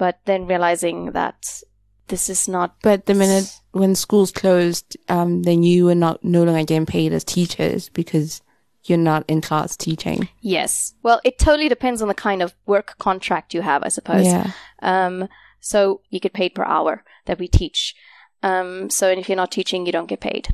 but 0.01 0.19
then 0.25 0.47
realizing 0.47 1.13
that 1.13 1.63
this 2.09 2.31
is 2.31 2.49
not, 2.49 2.75
But 2.83 3.05
the 3.05 3.13
minute 3.13 3.53
when 3.73 3.95
schools 3.95 4.33
closed, 4.33 4.97
um, 5.11 5.43
then 5.43 5.63
you 5.63 5.85
were 5.85 5.95
not 5.95 6.25
no 6.25 6.43
longer 6.43 6.65
getting 6.65 6.87
paid 6.87 7.13
as 7.13 7.23
teachers 7.23 7.91
because 7.91 8.41
you're 8.85 8.97
not 8.97 9.25
in 9.29 9.43
class 9.43 9.77
teaching. 9.77 10.27
yes. 10.41 10.95
Well, 11.03 11.21
it 11.23 11.39
totally 11.39 11.69
depends 11.69 12.01
on 12.01 12.09
the 12.09 12.15
kind 12.15 12.41
of 12.41 12.55
work 12.65 12.97
contract 12.99 13.53
you 13.53 13.61
have, 13.61 13.83
I 13.85 13.89
suppose. 13.89 14.25
Yeah. 14.25 14.53
Um, 14.81 15.29
so 15.61 16.01
you 16.09 16.19
get 16.19 16.33
paid 16.33 16.55
per 16.55 16.65
hour 16.65 17.05
that 17.27 17.39
we 17.39 17.47
teach. 17.47 17.95
Um, 18.43 18.89
so 18.89 19.11
if 19.11 19.29
you're 19.29 19.37
not 19.37 19.53
teaching, 19.53 19.85
you 19.85 19.93
don't 19.93 20.09
get 20.09 20.21
paid. 20.21 20.49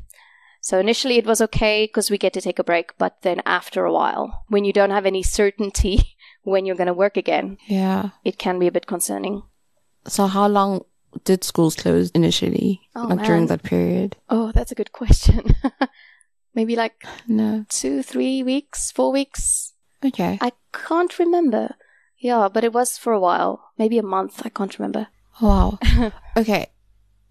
So 0.61 0.81
initially 0.81 1.19
it 1.19 1.27
was 1.27 1.41
okay 1.41 1.85
because 1.87 2.11
we 2.11 2.19
get 2.19 2.33
to 2.33 2.41
take 2.41 2.59
a 2.59 2.65
break, 2.65 2.99
but 2.99 3.23
then 3.23 3.41
after 3.47 3.85
a 3.85 3.93
while, 3.93 4.43
when 4.49 4.65
you 4.65 4.73
don't 4.73 4.91
have 4.91 5.07
any 5.07 5.23
certainty 5.23 6.16
when 6.47 6.65
you're 6.65 6.77
going 6.79 6.87
to 6.95 6.95
work 7.05 7.17
again, 7.17 7.59
Yeah. 7.67 8.11
it 8.25 8.39
can 8.39 8.59
be 8.59 8.67
a 8.69 8.73
bit 8.73 8.87
concerning. 8.87 9.43
So 10.07 10.27
how 10.27 10.47
long 10.49 10.85
did 11.25 11.43
schools 11.45 11.75
close 11.75 12.11
initially? 12.15 12.81
Oh, 12.95 13.07
like 13.11 13.27
during 13.27 13.47
that 13.49 13.63
period? 13.63 14.17
Oh, 14.29 14.53
that's 14.53 14.71
a 14.73 14.75
good 14.77 14.93
question. 14.93 15.43
Maybe 16.55 16.77
like 16.77 17.05
No. 17.27 17.65
two, 17.69 18.03
three 18.03 18.43
weeks, 18.43 18.93
four 18.93 19.13
weeks. 19.13 19.73
Okay. 20.05 20.39
I 20.41 20.53
can't 20.73 21.19
remember. 21.19 21.75
Yeah, 22.19 22.49
but 22.53 22.65
it 22.65 22.73
was 22.73 22.97
for 22.97 23.13
a 23.13 23.21
while. 23.21 23.61
Maybe 23.77 23.99
a 23.99 24.03
month. 24.03 24.43
I 24.45 24.49
can't 24.49 24.79
remember. 24.79 25.09
Wow. 25.43 25.79
okay. 26.37 26.67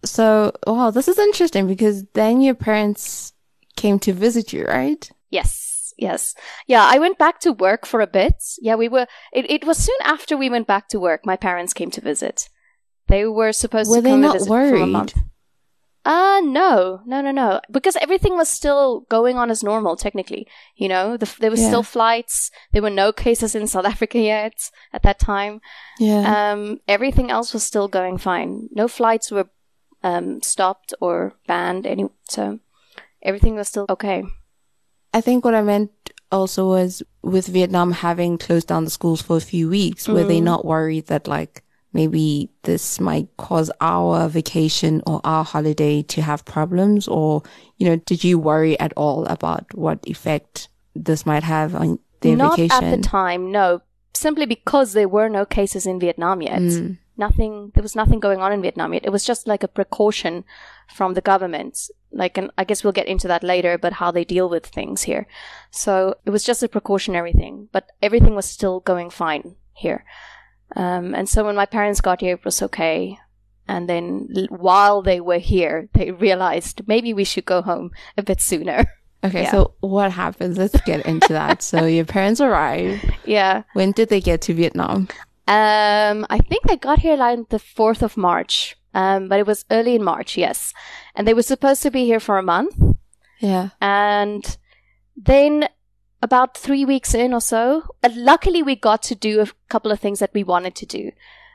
So, 0.03 0.51
wow, 0.67 0.91
this 0.91 1.07
is 1.07 1.17
interesting 1.17 1.67
because 1.67 2.03
then 2.13 2.41
your 2.41 2.53
parents 2.53 3.33
came 3.75 3.97
to 3.99 4.13
visit 4.13 4.53
you, 4.53 4.65
right? 4.65 5.09
Yes, 5.31 5.64
yes. 5.97 6.35
Yeah, 6.67 6.83
I 6.89 6.99
went 6.99 7.17
back 7.17 7.39
to 7.41 7.51
work 7.51 7.85
for 7.85 8.01
a 8.01 8.07
bit. 8.07 8.35
Yeah, 8.61 8.75
we 8.75 8.87
were, 8.87 9.07
it, 9.33 9.49
it 9.49 9.65
was 9.65 9.77
soon 9.77 9.97
after 10.03 10.35
we 10.37 10.49
went 10.49 10.67
back 10.67 10.87
to 10.89 10.99
work, 10.99 11.25
my 11.25 11.35
parents 11.35 11.73
came 11.73 11.91
to 11.91 12.01
visit. 12.01 12.49
They 13.07 13.25
were 13.25 13.51
supposed 13.51 13.89
Were 13.89 13.97
to 13.97 14.01
they 14.01 14.09
come 14.09 14.23
and 14.23 14.23
not 14.23 14.33
visit 14.33 14.47
for 14.49 14.75
a 14.75 14.85
month. 14.87 15.15
Uh, 16.03 16.39
no, 16.43 17.01
no, 17.07 17.19
no, 17.19 17.31
no. 17.31 17.59
Because 17.71 17.95
everything 17.95 18.35
was 18.37 18.47
still 18.47 19.01
going 19.09 19.37
on 19.37 19.49
as 19.49 19.63
normal, 19.63 19.95
technically. 19.95 20.47
You 20.75 20.87
know, 20.87 21.17
the, 21.17 21.25
there 21.39 21.49
were 21.49 21.57
Yeah. 21.57 21.67
still 21.67 21.83
flights. 21.83 22.51
There 22.71 22.81
were 22.83 22.91
no 22.91 23.11
cases 23.11 23.55
in 23.55 23.65
South 23.67 23.85
Africa 23.93 24.19
yet 24.19 24.69
at 24.93 25.01
that 25.01 25.17
time. 25.17 25.61
Yeah. 25.99 26.51
Um, 26.51 26.79
everything 26.87 27.31
else 27.31 27.53
was 27.53 27.63
still 27.63 27.87
going 27.87 28.19
fine. 28.19 28.69
No 28.71 28.87
flights 28.87 29.31
were 29.31 29.49
um, 30.03 30.43
stopped 30.43 30.93
or 31.01 31.33
banned. 31.47 31.87
Any 31.87 32.07
so 32.29 32.59
everything 33.23 33.55
was 33.55 33.67
still 33.67 33.87
okay. 33.89 34.23
I 35.15 35.21
think 35.21 35.45
what 35.45 35.55
I 35.55 35.61
meant 35.61 35.91
also 36.29 36.67
was 36.67 37.01
with 37.21 37.47
Vietnam 37.47 37.93
having 37.93 38.37
closed 38.37 38.67
down 38.67 38.83
the 38.83 38.91
schools 38.91 39.21
for 39.21 39.37
a 39.37 39.41
few 39.41 39.69
weeks, 39.69 40.09
were 40.09 40.25
they 40.25 40.41
not 40.41 40.65
worried 40.65 41.07
that 41.07 41.25
like 41.25 41.63
maybe 41.93 42.49
this 42.63 42.99
might 42.99 43.29
cause 43.37 43.71
our 43.79 44.27
vacation 44.27 45.01
or 45.07 45.21
our 45.23 45.45
holiday 45.45 46.01
to 46.03 46.21
have 46.21 46.43
problems? 46.43 47.07
Or, 47.07 47.43
you 47.77 47.87
know, 47.87 47.95
did 47.95 48.25
you 48.25 48.37
worry 48.37 48.77
at 48.77 48.91
all 48.97 49.25
about 49.27 49.73
what 49.73 49.99
effect 50.05 50.67
this 50.93 51.25
might 51.25 51.43
have 51.43 51.73
on 51.75 51.97
their 52.19 52.35
Not 52.35 52.57
vacation? 52.57 52.83
at 52.83 52.97
the 52.97 53.01
time, 53.01 53.53
no. 53.53 53.81
Simply 54.13 54.45
because 54.45 54.91
there 54.91 55.07
were 55.07 55.29
no 55.29 55.45
cases 55.45 55.85
in 55.85 55.97
Vietnam 55.97 56.41
yet. 56.41 56.59
Mm. 56.59 56.97
Nothing. 57.17 57.71
There 57.73 57.83
was 57.83 57.95
nothing 57.95 58.19
going 58.19 58.41
on 58.41 58.51
in 58.51 58.61
Vietnam 58.61 58.93
yet. 58.93 59.05
It 59.05 59.11
was 59.11 59.23
just 59.23 59.47
like 59.47 59.63
a 59.63 59.69
precaution 59.69 60.43
from 60.93 61.13
the 61.13 61.21
government. 61.21 61.89
Like, 62.15 62.37
and 62.37 62.49
I 62.57 62.63
guess 62.63 62.83
we'll 62.83 62.93
get 62.93 63.07
into 63.07 63.27
that 63.27 63.43
later, 63.43 63.77
but 63.77 63.93
how 63.93 64.09
they 64.09 64.23
deal 64.23 64.47
with 64.49 64.65
things 64.65 65.03
here. 65.03 65.27
So 65.69 66.15
it 66.25 66.29
was 66.29 66.43
just 66.43 66.63
a 66.63 66.69
precautionary 66.69 67.33
thing, 67.33 67.67
but 67.71 67.91
everything 68.01 68.35
was 68.35 68.45
still 68.47 68.79
going 68.79 69.09
fine 69.09 69.55
here. 69.73 70.05
Um, 70.75 71.13
and 71.13 71.27
so 71.29 71.43
when 71.45 71.55
my 71.55 71.65
parents 71.65 72.01
got 72.01 72.21
here, 72.21 72.35
it 72.35 72.45
was 72.45 72.61
okay. 72.61 73.19
And 73.67 73.89
then 73.89 74.29
while 74.49 75.01
they 75.01 75.19
were 75.19 75.39
here, 75.39 75.89
they 75.93 76.11
realized 76.27 76.87
maybe 76.87 77.13
we 77.13 77.23
should 77.25 77.45
go 77.45 77.61
home 77.61 77.91
a 78.17 78.23
bit 78.23 78.41
sooner. 78.41 78.85
Okay, 79.23 79.41
Yeah. 79.43 79.51
so 79.51 79.73
what 79.79 80.11
happens? 80.11 80.55
Let's 80.59 80.79
get 80.81 81.03
into 81.07 81.33
that. 81.33 81.63
so 81.63 81.85
your 81.97 82.05
parents 82.05 82.39
arrived. 82.39 83.03
yeah. 83.25 83.63
When 83.73 83.91
did 83.91 84.09
they 84.09 84.21
get 84.21 84.41
to 84.41 84.53
Vietnam? 84.53 85.07
Um, 85.47 86.27
I 86.29 86.37
think 86.47 86.63
they 86.67 86.77
got 86.77 86.99
here 86.99 87.17
like 87.17 87.49
the 87.49 87.57
4th 87.57 88.03
of 88.03 88.17
March. 88.17 88.74
Um, 88.95 89.27
but 89.27 89.39
it 89.39 89.45
was 89.45 89.65
early 89.69 89.93
in 89.93 90.03
March, 90.03 90.37
yes. 90.37 90.73
And 91.15 91.27
they 91.27 91.33
were 91.33 91.43
supposed 91.43 91.83
to 91.83 91.91
be 91.91 92.05
here 92.05 92.21
for 92.21 92.37
a 92.37 92.43
month. 92.43 92.75
Yeah. 93.39 93.69
And 93.81 94.57
then 95.15 95.67
about 96.21 96.57
three 96.57 96.85
weeks 96.85 97.13
in 97.13 97.33
or 97.33 97.41
so, 97.41 97.83
uh, 98.01 98.09
luckily 98.15 98.63
we 98.63 98.75
got 98.77 99.03
to 99.03 99.13
do 99.13 99.41
a 99.41 99.47
couple 99.67 99.91
of 99.91 99.99
things 99.99 100.19
that 100.19 100.33
we 100.33 100.45
wanted 100.45 100.75
to 100.75 100.85
do. 100.85 101.11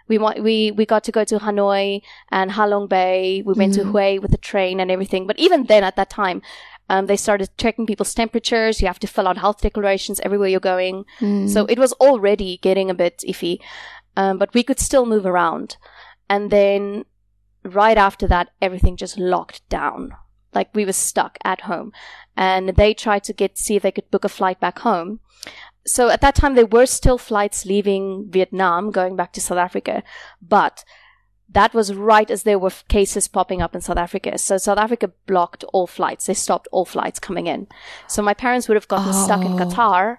We 0.06 0.18
want, 0.18 0.42
we, 0.42 0.70
we 0.70 0.84
got 0.84 1.02
to 1.04 1.12
go 1.12 1.24
to 1.24 1.38
Hanoi 1.38 2.02
and 2.30 2.50
Halong 2.50 2.88
Bay. 2.88 3.42
We 3.42 3.54
went 3.54 3.74
to 3.74 3.84
Hue 3.84 4.20
with 4.20 4.32
the 4.32 4.38
train 4.38 4.78
and 4.78 4.90
everything. 4.90 5.26
But 5.26 5.38
even 5.38 5.64
then 5.64 5.82
at 5.82 5.96
that 5.96 6.10
time, 6.10 6.42
um, 6.90 7.06
they 7.06 7.16
started 7.16 7.48
checking 7.56 7.86
people's 7.86 8.12
temperatures. 8.12 8.82
You 8.82 8.88
have 8.88 8.98
to 8.98 9.06
fill 9.06 9.28
out 9.28 9.38
health 9.38 9.62
declarations 9.62 10.20
everywhere 10.20 10.48
you're 10.48 10.60
going. 10.60 11.04
So 11.48 11.64
it 11.66 11.78
was 11.78 11.92
already 11.94 12.58
getting 12.60 12.90
a 12.90 12.94
bit 12.94 13.24
iffy. 13.26 13.60
Um, 14.16 14.36
but 14.36 14.52
we 14.52 14.62
could 14.62 14.80
still 14.80 15.06
move 15.06 15.24
around. 15.24 15.76
And 16.28 16.50
then 16.50 17.04
right 17.64 17.98
after 17.98 18.26
that, 18.28 18.50
everything 18.60 18.96
just 18.96 19.18
locked 19.18 19.68
down. 19.68 20.14
Like 20.52 20.74
we 20.74 20.84
were 20.84 20.92
stuck 20.92 21.38
at 21.44 21.62
home 21.62 21.92
and 22.36 22.70
they 22.70 22.92
tried 22.94 23.24
to 23.24 23.32
get, 23.32 23.58
see 23.58 23.76
if 23.76 23.82
they 23.82 23.92
could 23.92 24.10
book 24.10 24.24
a 24.24 24.28
flight 24.28 24.58
back 24.58 24.80
home. 24.80 25.20
So 25.86 26.08
at 26.08 26.20
that 26.20 26.34
time, 26.34 26.54
there 26.54 26.66
were 26.66 26.86
still 26.86 27.18
flights 27.18 27.64
leaving 27.64 28.26
Vietnam, 28.30 28.90
going 28.90 29.16
back 29.16 29.32
to 29.34 29.40
South 29.40 29.58
Africa, 29.58 30.02
but 30.42 30.84
that 31.52 31.74
was 31.74 31.94
right 31.94 32.30
as 32.30 32.42
there 32.44 32.58
were 32.58 32.70
cases 32.88 33.26
popping 33.26 33.60
up 33.60 33.74
in 33.74 33.80
South 33.80 33.96
Africa. 33.96 34.38
So 34.38 34.56
South 34.56 34.78
Africa 34.78 35.10
blocked 35.26 35.64
all 35.72 35.86
flights. 35.86 36.26
They 36.26 36.34
stopped 36.34 36.68
all 36.70 36.84
flights 36.84 37.18
coming 37.18 37.46
in. 37.46 37.66
So 38.06 38.22
my 38.22 38.34
parents 38.34 38.68
would 38.68 38.76
have 38.76 38.88
gotten 38.88 39.12
stuck 39.12 39.44
in 39.44 39.52
Oh. 39.52 39.56
Qatar. 39.58 40.18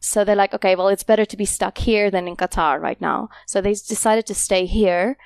So 0.00 0.24
they're 0.24 0.36
like, 0.36 0.54
okay, 0.54 0.76
well, 0.76 0.88
it's 0.88 1.04
better 1.04 1.24
to 1.24 1.36
be 1.36 1.44
stuck 1.46 1.78
here 1.78 2.10
than 2.10 2.28
in 2.28 2.36
Qatar 2.36 2.80
right 2.80 3.00
now. 3.00 3.30
So 3.46 3.60
they 3.60 3.72
decided 3.72 4.26
to 4.26 4.34
stay 4.34 4.66
here 4.66 5.16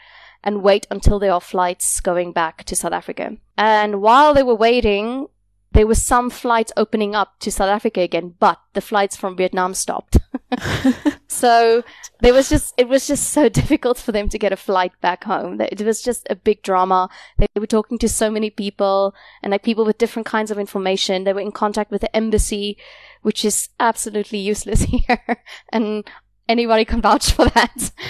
and 0.44 0.62
wait 0.62 0.87
until 0.90 1.18
there 1.18 1.32
are 1.32 1.40
flights 1.40 2.00
going 2.00 2.32
back 2.32 2.64
to 2.64 2.76
South 2.76 2.92
Africa. 2.92 3.37
And 3.56 4.00
while 4.00 4.34
they 4.34 4.42
were 4.42 4.54
waiting, 4.54 5.28
there 5.72 5.87
were 5.87 5.94
some 5.94 6.28
flights 6.28 6.72
opening 6.76 7.14
up 7.14 7.38
to 7.40 7.50
South 7.50 7.68
Africa 7.68 8.00
again, 8.00 8.34
but 8.38 8.61
the 8.75 8.80
flights 8.80 9.16
from 9.16 9.37
Vietnam 9.37 9.72
stopped. 9.72 10.18
so 11.28 11.82
there 12.20 12.34
was 12.34 12.50
just, 12.50 12.75
it 12.76 12.88
was 12.88 13.06
just 13.06 13.30
so 13.30 13.49
difficult 13.61 13.96
for 13.99 14.12
them 14.12 14.28
to 14.28 14.38
get 14.38 14.52
a 14.52 14.56
flight 14.56 14.92
back 15.00 15.25
home. 15.25 15.61
It 15.61 15.80
was 15.80 16.02
just 16.02 16.26
a 16.28 16.37
big 16.37 16.62
drama. 16.62 17.08
They 17.38 17.46
were 17.58 17.66
talking 17.66 17.99
to 17.99 18.08
so 18.08 18.30
many 18.30 18.50
people 18.50 19.14
and 19.42 19.50
like 19.50 19.62
people 19.62 19.84
with 19.84 19.99
different 19.99 20.26
kinds 20.26 20.50
of 20.50 20.58
information. 20.58 21.25
They 21.25 21.32
were 21.32 21.40
in 21.40 21.52
contact 21.52 21.90
with 21.90 22.02
the 22.02 22.14
embassy, 22.14 22.76
which 23.22 23.44
is 23.44 23.70
absolutely 23.80 24.38
useless 24.38 24.82
here. 24.82 25.42
and 25.70 26.04
anybody 26.49 26.84
can 26.84 27.00
vouch 27.00 27.32
for 27.32 27.46
that. 27.46 27.92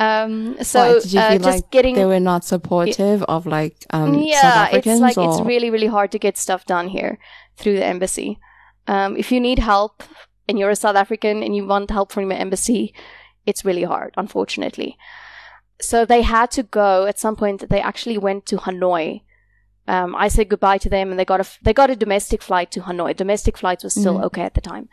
Um, 0.00 0.62
so 0.62 0.78
Why, 0.78 1.00
did 1.00 1.12
you 1.12 1.18
uh, 1.18 1.30
feel 1.30 1.38
just 1.40 1.64
like 1.64 1.70
getting 1.72 1.96
they 1.96 2.04
were 2.04 2.20
not 2.20 2.44
supportive 2.44 3.24
of 3.24 3.46
like 3.46 3.84
um 3.90 4.14
South 4.14 4.24
yeah, 4.24 4.68
it's 4.70 4.86
like 4.86 5.18
or 5.18 5.28
it's 5.28 5.40
really 5.40 5.70
really 5.70 5.88
hard 5.88 6.12
to 6.12 6.20
get 6.20 6.38
stuff 6.38 6.64
done 6.66 6.86
here 6.86 7.18
through 7.56 7.74
the 7.74 7.84
embassy. 7.84 8.38
Um, 8.86 9.16
if 9.16 9.32
you 9.32 9.40
need 9.40 9.58
help 9.58 10.04
and 10.48 10.56
you're 10.56 10.70
a 10.70 10.76
South 10.76 10.94
African 10.94 11.42
and 11.42 11.56
you 11.56 11.66
want 11.66 11.90
help 11.90 12.12
from 12.12 12.30
your 12.30 12.38
embassy, 12.38 12.94
it's 13.44 13.64
really 13.64 13.82
hard, 13.82 14.14
unfortunately. 14.16 14.96
So 15.80 16.04
they 16.04 16.22
had 16.22 16.50
to 16.52 16.62
go 16.62 17.06
at 17.06 17.18
some 17.18 17.36
point. 17.36 17.68
They 17.68 17.80
actually 17.80 18.18
went 18.18 18.46
to 18.46 18.56
Hanoi. 18.56 19.22
Um, 19.86 20.14
I 20.14 20.28
said 20.28 20.48
goodbye 20.48 20.78
to 20.78 20.90
them, 20.90 21.10
and 21.10 21.18
they 21.18 21.24
got 21.24 21.40
a 21.40 21.48
f- 21.48 21.58
they 21.62 21.72
got 21.72 21.90
a 21.90 21.96
domestic 21.96 22.42
flight 22.42 22.70
to 22.72 22.80
Hanoi. 22.80 23.16
Domestic 23.16 23.56
flights 23.56 23.84
were 23.84 23.90
still 23.90 24.22
okay 24.26 24.42
at 24.42 24.54
the 24.54 24.60
time, 24.60 24.88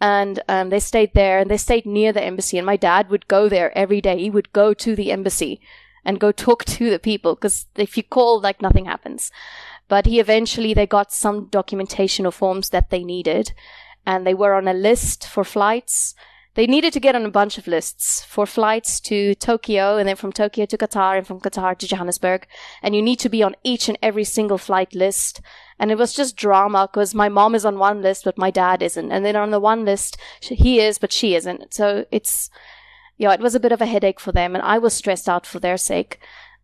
and 0.00 0.40
um, 0.48 0.70
they 0.70 0.80
stayed 0.80 1.14
there 1.14 1.38
and 1.38 1.50
they 1.50 1.56
stayed 1.56 1.86
near 1.86 2.12
the 2.12 2.22
embassy. 2.22 2.58
And 2.58 2.66
my 2.66 2.76
dad 2.76 3.10
would 3.10 3.28
go 3.28 3.48
there 3.48 3.76
every 3.76 4.00
day. 4.00 4.18
He 4.18 4.30
would 4.30 4.52
go 4.52 4.72
to 4.74 4.94
the 4.94 5.10
embassy 5.10 5.60
and 6.04 6.20
go 6.20 6.32
talk 6.32 6.64
to 6.64 6.90
the 6.90 6.98
people 6.98 7.34
because 7.34 7.66
if 7.76 7.96
you 7.96 8.02
call, 8.02 8.40
like 8.40 8.62
nothing 8.62 8.84
happens. 8.84 9.30
But 9.88 10.06
he 10.06 10.20
eventually 10.20 10.74
they 10.74 10.86
got 10.86 11.12
some 11.12 11.46
documentation 11.46 12.26
or 12.26 12.32
forms 12.32 12.70
that 12.70 12.90
they 12.90 13.02
needed, 13.02 13.52
and 14.06 14.26
they 14.26 14.34
were 14.34 14.54
on 14.54 14.68
a 14.68 14.74
list 14.74 15.26
for 15.26 15.44
flights. 15.44 16.14
They 16.58 16.66
needed 16.66 16.92
to 16.94 16.98
get 16.98 17.14
on 17.14 17.24
a 17.24 17.30
bunch 17.30 17.56
of 17.56 17.68
lists 17.68 18.24
for 18.24 18.44
flights 18.44 18.98
to 19.02 19.36
Tokyo 19.36 19.96
and 19.96 20.08
then 20.08 20.16
from 20.16 20.32
Tokyo 20.32 20.66
to 20.66 20.76
Qatar 20.76 21.16
and 21.16 21.24
from 21.24 21.38
Qatar 21.38 21.78
to 21.78 21.86
Johannesburg. 21.86 22.48
And 22.82 22.96
you 22.96 23.00
need 23.00 23.20
to 23.20 23.28
be 23.28 23.44
on 23.44 23.54
each 23.62 23.88
and 23.88 23.96
every 24.02 24.24
single 24.24 24.58
flight 24.58 24.92
list. 24.92 25.40
And 25.78 25.92
it 25.92 25.98
was 25.98 26.14
just 26.14 26.36
drama 26.36 26.88
because 26.90 27.14
my 27.14 27.28
mom 27.28 27.54
is 27.54 27.64
on 27.64 27.78
one 27.78 28.02
list, 28.02 28.24
but 28.24 28.36
my 28.36 28.50
dad 28.50 28.82
isn't. 28.82 29.12
And 29.12 29.24
then 29.24 29.36
on 29.36 29.52
the 29.52 29.60
one 29.60 29.84
list, 29.84 30.16
he 30.40 30.80
is, 30.80 30.98
but 30.98 31.12
she 31.12 31.36
isn't. 31.36 31.72
So 31.72 32.06
it's, 32.10 32.50
yeah, 33.18 33.32
it 33.34 33.40
was 33.40 33.54
a 33.54 33.60
bit 33.60 33.70
of 33.70 33.80
a 33.80 33.86
headache 33.86 34.18
for 34.18 34.32
them. 34.32 34.56
And 34.56 34.64
I 34.64 34.78
was 34.78 34.94
stressed 34.94 35.28
out 35.28 35.46
for 35.46 35.60
their 35.60 35.76
sake. 35.76 36.18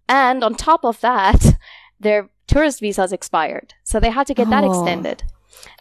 And 0.09 0.43
on 0.43 0.57
top 0.57 0.85
of 0.85 1.01
that, 1.03 1.57
their 2.01 2.31
tourist 2.49 2.81
visas 2.81 3.13
expired. 3.13 3.75
So 3.85 4.01
they 4.01 4.11
had 4.11 4.27
to 4.27 4.35
get 4.35 4.51
that 4.51 4.65
Oh. 4.65 4.71
extended. 4.71 5.23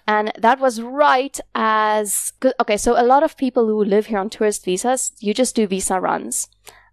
And 0.08 0.32
that 0.38 0.60
was 0.60 0.82
right 0.82 1.40
as, 1.56 2.34
okay, 2.60 2.78
so 2.78 3.00
a 3.00 3.06
lot 3.06 3.24
of 3.24 3.38
people 3.38 3.66
who 3.68 3.84
live 3.84 4.08
here 4.08 4.20
on 4.20 4.30
tourist 4.30 4.66
visas, 4.66 5.12
you 5.20 5.34
just 5.34 5.56
do 5.56 5.68
visa 5.68 6.00
runs. 6.00 6.48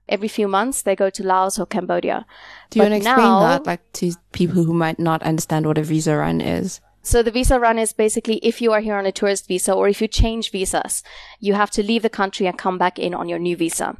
Every 0.09 0.29
few 0.29 0.49
months, 0.49 0.83
they 0.83 0.97
go 0.97 1.11
to 1.11 1.23
Laos 1.23 1.59
or 1.59 1.67
Cambodia. 1.67 2.27
Do 2.71 2.79
you 2.79 2.85
But 2.85 2.91
want 2.91 3.03
to 3.03 3.09
explain 3.09 3.29
now- 3.29 3.41
that, 3.41 3.67
like, 3.67 3.93
to 3.95 4.13
people 4.33 4.65
who 4.65 4.75
might 4.75 4.99
not 4.99 5.23
understand 5.23 5.67
what 5.67 5.79
a 5.79 5.83
visa 5.83 6.17
run 6.17 6.41
is? 6.41 6.81
So 7.03 7.23
the 7.23 7.31
visa 7.31 7.59
run 7.59 7.79
is 7.79 7.93
basically 7.95 8.37
if 8.43 8.61
you 8.61 8.73
are 8.73 8.81
here 8.81 8.97
on 8.97 9.07
a 9.07 9.13
tourist 9.13 9.49
visa 9.49 9.73
or 9.73 9.89
if 9.89 10.03
you 10.03 10.09
change 10.09 10.51
visas, 10.51 11.03
you 11.39 11.55
have 11.55 11.71
to 11.73 11.83
leave 11.83 12.03
the 12.03 12.11
country 12.11 12.47
and 12.47 12.59
come 12.59 12.77
back 12.77 12.99
in 12.99 13.15
on 13.15 13.29
your 13.29 13.39
new 13.39 13.57
visa. 13.57 13.97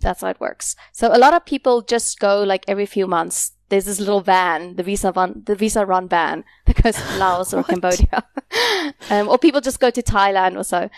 That's 0.00 0.20
how 0.20 0.28
it 0.28 0.40
works. 0.40 0.76
So 0.92 1.08
a 1.14 1.18
lot 1.18 1.32
of 1.34 1.46
people 1.46 1.80
just 1.80 2.18
go 2.20 2.42
like 2.42 2.64
every 2.68 2.86
few 2.86 3.06
months. 3.06 3.52
There's 3.70 3.86
this 3.86 3.98
little 3.98 4.20
van, 4.20 4.76
the 4.76 4.82
visa 4.82 5.12
run, 5.12 5.42
the 5.46 5.54
visa 5.54 5.86
run 5.86 6.08
van 6.08 6.44
that 6.66 6.82
goes 6.82 6.96
to 6.96 7.16
Laos 7.18 7.54
or 7.54 7.64
Cambodia. 7.64 8.24
um, 9.10 9.28
or 9.28 9.38
people 9.38 9.60
just 9.60 9.80
go 9.80 9.90
to 9.90 10.02
Thailand 10.02 10.56
or 10.56 10.64
so. 10.64 10.90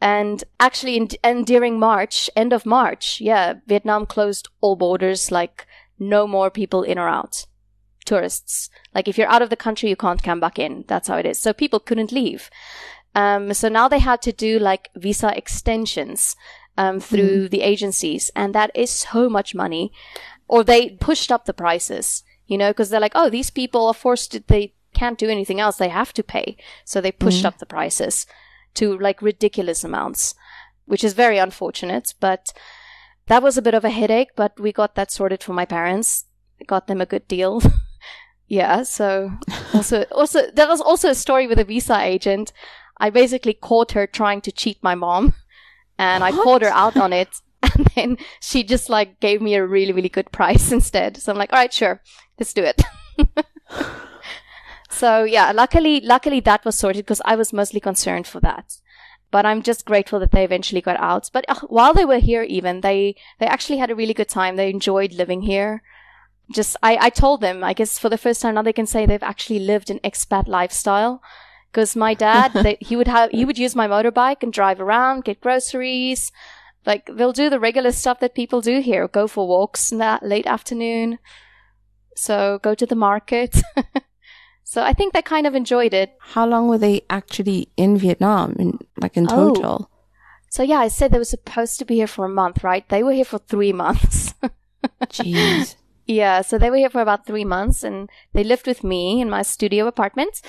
And 0.00 0.44
actually, 0.60 0.96
in, 0.96 1.08
and 1.24 1.44
during 1.44 1.78
March, 1.78 2.30
end 2.36 2.52
of 2.52 2.64
March, 2.64 3.20
yeah, 3.20 3.54
Vietnam 3.66 4.06
closed 4.06 4.48
all 4.60 4.76
borders, 4.76 5.32
like 5.32 5.66
no 5.98 6.26
more 6.26 6.50
people 6.50 6.82
in 6.82 6.98
or 6.98 7.08
out 7.08 7.46
tourists. 8.04 8.70
Like 8.94 9.08
if 9.08 9.18
you're 9.18 9.28
out 9.28 9.42
of 9.42 9.50
the 9.50 9.56
country, 9.56 9.88
you 9.88 9.96
can't 9.96 10.22
come 10.22 10.40
back 10.40 10.58
in. 10.58 10.84
That's 10.88 11.08
how 11.08 11.16
it 11.16 11.26
is. 11.26 11.38
So 11.38 11.52
people 11.52 11.80
couldn't 11.80 12.12
leave. 12.12 12.50
Um, 13.14 13.52
so 13.52 13.68
now 13.68 13.88
they 13.88 13.98
had 13.98 14.22
to 14.22 14.32
do 14.32 14.58
like 14.58 14.88
visa 14.94 15.36
extensions 15.36 16.36
um, 16.76 17.00
through 17.00 17.48
the 17.48 17.62
agencies, 17.62 18.30
and 18.36 18.54
that 18.54 18.70
is 18.74 18.90
so 18.90 19.28
much 19.28 19.54
money. 19.54 19.92
Or 20.48 20.64
they 20.64 20.90
pushed 20.90 21.30
up 21.30 21.44
the 21.44 21.52
prices, 21.52 22.24
you 22.46 22.58
know, 22.58 22.70
because 22.70 22.90
they're 22.90 23.00
like, 23.00 23.12
oh, 23.14 23.28
these 23.28 23.50
people 23.50 23.86
are 23.86 23.94
forced 23.94 24.32
to, 24.32 24.40
they 24.46 24.74
can't 24.94 25.18
do 25.18 25.28
anything 25.28 25.60
else. 25.60 25.76
They 25.76 25.88
have 25.88 26.12
to 26.14 26.22
pay. 26.22 26.56
So 26.84 27.00
they 27.00 27.12
pushed 27.12 27.38
mm-hmm. 27.38 27.46
up 27.46 27.58
the 27.58 27.66
prices 27.66 28.26
to 28.74 28.98
like 28.98 29.22
ridiculous 29.22 29.84
amounts, 29.84 30.34
which 30.86 31.04
is 31.04 31.12
very 31.12 31.38
unfortunate. 31.38 32.14
But 32.20 32.52
that 33.26 33.42
was 33.42 33.58
a 33.58 33.62
bit 33.62 33.74
of 33.74 33.84
a 33.84 33.90
headache, 33.90 34.30
but 34.36 34.58
we 34.58 34.72
got 34.72 34.94
that 34.94 35.12
sorted 35.12 35.42
for 35.42 35.52
my 35.52 35.64
parents. 35.64 36.24
Got 36.66 36.86
them 36.86 37.00
a 37.00 37.06
good 37.06 37.28
deal. 37.28 37.62
yeah. 38.48 38.82
So 38.82 39.32
also, 39.74 40.04
also, 40.10 40.50
there 40.50 40.68
was 40.68 40.80
also 40.80 41.10
a 41.10 41.14
story 41.14 41.46
with 41.46 41.58
a 41.58 41.64
visa 41.64 42.00
agent. 42.00 42.52
I 42.96 43.10
basically 43.10 43.54
caught 43.54 43.92
her 43.92 44.06
trying 44.06 44.40
to 44.42 44.52
cheat 44.52 44.82
my 44.82 44.94
mom 44.94 45.34
and 45.98 46.24
I 46.24 46.32
called 46.32 46.62
her 46.62 46.68
out 46.68 46.96
on 46.96 47.12
it. 47.12 47.40
And 47.74 47.86
then 47.94 48.18
she 48.40 48.62
just 48.62 48.88
like 48.88 49.20
gave 49.20 49.40
me 49.40 49.54
a 49.54 49.66
really, 49.66 49.92
really 49.92 50.08
good 50.08 50.30
price 50.32 50.72
instead. 50.78 51.16
So 51.16 51.32
I'm 51.32 51.38
like, 51.38 51.52
all 51.52 51.58
right, 51.58 51.72
sure, 51.72 52.02
let's 52.38 52.52
do 52.52 52.62
it. 52.62 52.82
so 54.90 55.24
yeah, 55.24 55.52
luckily, 55.52 56.00
luckily 56.00 56.40
that 56.40 56.64
was 56.64 56.76
sorted 56.76 57.04
because 57.04 57.22
I 57.24 57.36
was 57.36 57.52
mostly 57.52 57.80
concerned 57.80 58.26
for 58.26 58.40
that. 58.40 58.78
But 59.30 59.44
I'm 59.44 59.62
just 59.62 59.84
grateful 59.84 60.18
that 60.20 60.30
they 60.30 60.42
eventually 60.42 60.80
got 60.80 60.98
out. 60.98 61.28
But 61.32 61.44
uh, 61.48 61.60
while 61.68 61.92
they 61.92 62.06
were 62.06 62.18
here, 62.18 62.42
even 62.44 62.80
they 62.80 63.14
they 63.38 63.46
actually 63.46 63.78
had 63.78 63.90
a 63.90 63.94
really 63.94 64.14
good 64.14 64.28
time. 64.28 64.56
They 64.56 64.70
enjoyed 64.70 65.12
living 65.12 65.42
here. 65.42 65.82
Just 66.50 66.78
I 66.82 66.96
I 66.98 67.10
told 67.10 67.42
them 67.42 67.62
I 67.62 67.74
guess 67.74 67.98
for 67.98 68.08
the 68.08 68.16
first 68.16 68.40
time 68.40 68.54
now 68.54 68.62
they 68.62 68.72
can 68.72 68.86
say 68.86 69.04
they've 69.04 69.22
actually 69.22 69.58
lived 69.58 69.90
an 69.90 70.00
expat 70.02 70.48
lifestyle. 70.48 71.20
Because 71.70 71.94
my 71.94 72.14
dad, 72.14 72.52
they, 72.54 72.78
he 72.80 72.96
would 72.96 73.08
have 73.08 73.30
he 73.30 73.44
would 73.44 73.58
use 73.58 73.76
my 73.76 73.86
motorbike 73.86 74.42
and 74.42 74.50
drive 74.50 74.80
around, 74.80 75.24
get 75.24 75.42
groceries. 75.42 76.32
Like 76.88 77.04
they'll 77.16 77.34
do 77.42 77.50
the 77.50 77.60
regular 77.60 77.92
stuff 77.92 78.18
that 78.20 78.34
people 78.34 78.62
do 78.62 78.80
here. 78.80 79.06
Go 79.08 79.26
for 79.28 79.46
walks 79.46 79.92
in 79.92 79.98
that 79.98 80.22
late 80.22 80.46
afternoon. 80.46 81.18
So 82.16 82.58
go 82.62 82.74
to 82.74 82.86
the 82.86 82.94
market. 83.10 83.52
so 84.64 84.82
I 84.82 84.94
think 84.94 85.12
they 85.12 85.20
kind 85.20 85.46
of 85.46 85.54
enjoyed 85.54 85.92
it. 85.92 86.10
How 86.34 86.46
long 86.46 86.66
were 86.66 86.78
they 86.78 87.02
actually 87.10 87.68
in 87.76 87.98
Vietnam, 87.98 88.56
in, 88.58 88.78
like 88.96 89.18
in 89.18 89.26
Oh. 89.30 89.52
total? 89.52 89.90
So 90.50 90.62
yeah, 90.62 90.78
I 90.78 90.88
said 90.88 91.12
they 91.12 91.18
were 91.18 91.36
supposed 91.36 91.78
to 91.78 91.84
be 91.84 91.96
here 91.96 92.06
for 92.06 92.24
a 92.24 92.36
month, 92.42 92.64
right? 92.64 92.88
They 92.88 93.02
were 93.02 93.12
here 93.12 93.26
for 93.26 93.38
three 93.38 93.74
months. 93.74 94.32
Jeez. 95.12 95.76
yeah, 96.06 96.40
so 96.40 96.56
they 96.56 96.70
were 96.70 96.76
here 96.80 96.90
for 96.90 97.02
about 97.02 97.26
three 97.26 97.44
months, 97.44 97.84
and 97.84 98.08
they 98.32 98.42
lived 98.44 98.66
with 98.66 98.82
me 98.82 99.20
in 99.20 99.28
my 99.28 99.42
studio 99.42 99.86
apartment, 99.86 100.40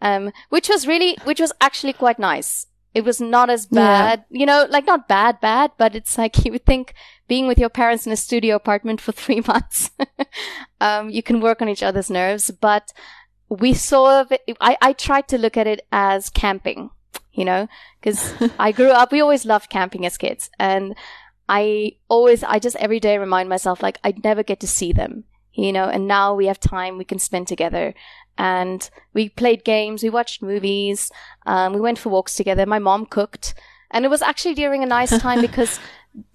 um, 0.00 0.30
which 0.50 0.68
was 0.68 0.86
really, 0.86 1.16
which 1.24 1.40
was 1.40 1.52
actually 1.60 1.94
quite 1.94 2.20
nice. 2.20 2.66
It 2.94 3.04
was 3.04 3.20
not 3.20 3.50
as 3.50 3.68
Yeah. 3.70 3.80
bad, 3.80 4.24
you 4.30 4.46
know, 4.46 4.66
like 4.68 4.86
not 4.86 5.06
bad, 5.08 5.40
bad, 5.40 5.72
but 5.78 5.94
it's 5.94 6.18
like 6.18 6.34
you 6.44 6.52
would 6.52 6.66
think 6.66 6.94
being 7.28 7.46
with 7.46 7.58
your 7.58 7.68
parents 7.68 8.06
in 8.06 8.12
a 8.12 8.16
studio 8.16 8.56
apartment 8.56 9.00
for 9.00 9.12
three 9.22 9.40
months, 9.46 9.90
um, 10.80 11.10
you 11.10 11.22
can 11.22 11.40
work 11.40 11.62
on 11.62 11.68
each 11.68 11.82
other's 11.82 12.10
nerves. 12.10 12.50
But 12.50 12.92
we 13.48 13.74
saw, 13.74 14.24
I, 14.60 14.76
I 14.80 14.92
tried 14.92 15.28
to 15.28 15.38
look 15.38 15.56
at 15.56 15.66
it 15.66 15.86
as 15.92 16.30
camping, 16.30 16.90
you 17.32 17.44
know, 17.44 17.68
because 18.00 18.32
I 18.58 18.72
grew 18.72 18.90
up, 18.90 19.12
we 19.12 19.20
always 19.20 19.44
loved 19.44 19.70
camping 19.70 20.06
as 20.06 20.16
kids. 20.18 20.50
And 20.58 20.94
I 21.48 21.96
always, 22.08 22.44
I 22.44 22.58
just 22.60 22.76
every 22.76 23.00
day 23.00 23.18
remind 23.18 23.48
myself, 23.48 23.82
like, 23.82 23.98
I'd 24.04 24.22
never 24.22 24.42
get 24.44 24.60
to 24.60 24.68
see 24.68 24.92
them, 24.92 25.24
you 25.52 25.72
know, 25.72 25.84
and 25.88 26.06
now 26.06 26.34
we 26.34 26.46
have 26.46 26.60
time 26.60 26.96
we 26.96 27.04
can 27.04 27.18
spend 27.18 27.48
together. 27.48 27.94
And 28.38 28.88
we 29.12 29.28
played 29.28 29.64
games, 29.64 30.02
we 30.02 30.10
watched 30.10 30.42
movies, 30.42 31.10
um, 31.46 31.72
we 31.74 31.80
went 31.80 31.98
for 31.98 32.08
walks 32.08 32.34
together. 32.34 32.64
My 32.66 32.78
mom 32.78 33.06
cooked. 33.06 33.54
And 33.90 34.04
it 34.04 34.08
was 34.08 34.22
actually 34.22 34.54
during 34.54 34.82
a 34.82 34.86
nice 34.86 35.16
time 35.26 35.40
because 35.40 35.78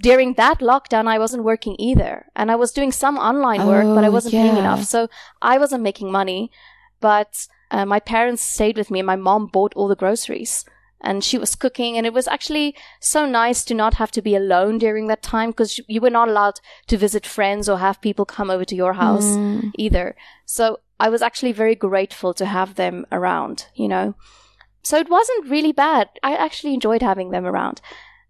during 0.02 0.34
that 0.36 0.60
lockdown, 0.60 1.08
I 1.08 1.18
wasn't 1.20 1.44
working 1.44 1.76
either. 1.80 2.26
And 2.36 2.52
I 2.52 2.56
was 2.56 2.72
doing 2.72 2.92
some 2.92 3.18
online 3.18 3.66
work, 3.68 3.86
but 3.96 4.04
I 4.04 4.08
Oh, 4.08 4.12
wasn't 4.12 4.34
paying 4.34 4.58
enough. 4.58 4.84
So 4.84 5.08
I 5.42 5.58
wasn't 5.58 5.84
making 5.84 6.12
money. 6.12 6.52
But 7.00 7.48
uh, 7.72 7.86
my 7.86 8.00
parents 8.00 8.42
stayed 8.44 8.78
with 8.78 8.92
me 8.92 9.00
and 9.00 9.08
my 9.08 9.16
mom 9.16 9.48
bought 9.48 9.74
all 9.76 9.88
the 9.88 9.96
groceries. 9.96 10.66
And 11.02 11.24
she 11.24 11.38
was 11.38 11.56
cooking, 11.56 11.98
and 11.98 12.08
it 12.08 12.14
was 12.14 12.28
actually 12.28 12.74
so 13.00 13.28
nice 13.28 13.64
to 13.66 13.76
not 13.76 13.96
have 13.96 14.10
to 14.12 14.24
be 14.24 14.34
alone 14.36 14.80
during 14.80 15.06
that 15.08 15.22
time 15.22 15.52
because 15.52 15.80
you 15.88 16.02
were 16.02 16.10
not 16.10 16.30
allowed 16.30 16.60
to 16.88 16.98
visit 16.98 17.28
friends 17.28 17.70
or 17.70 17.78
have 17.78 18.02
people 18.02 18.26
come 18.26 18.50
over 18.50 18.66
to 18.66 18.76
your 18.76 18.94
house 18.94 19.38
Mm. 19.38 19.72
either. 19.78 20.16
So 20.46 20.80
I 21.00 21.10
was 21.10 21.22
actually 21.22 21.52
very 21.52 21.76
grateful 21.76 22.34
to 22.36 22.46
have 22.46 22.76
them 22.76 23.06
around, 23.12 23.68
you 23.76 23.88
know. 23.88 24.16
So 24.84 24.98
it 24.98 25.10
wasn't 25.10 25.50
really 25.50 25.72
bad. 25.72 26.10
I 26.24 26.36
actually 26.36 26.74
enjoyed 26.74 27.02
having 27.02 27.32
them 27.32 27.46
around. 27.46 27.82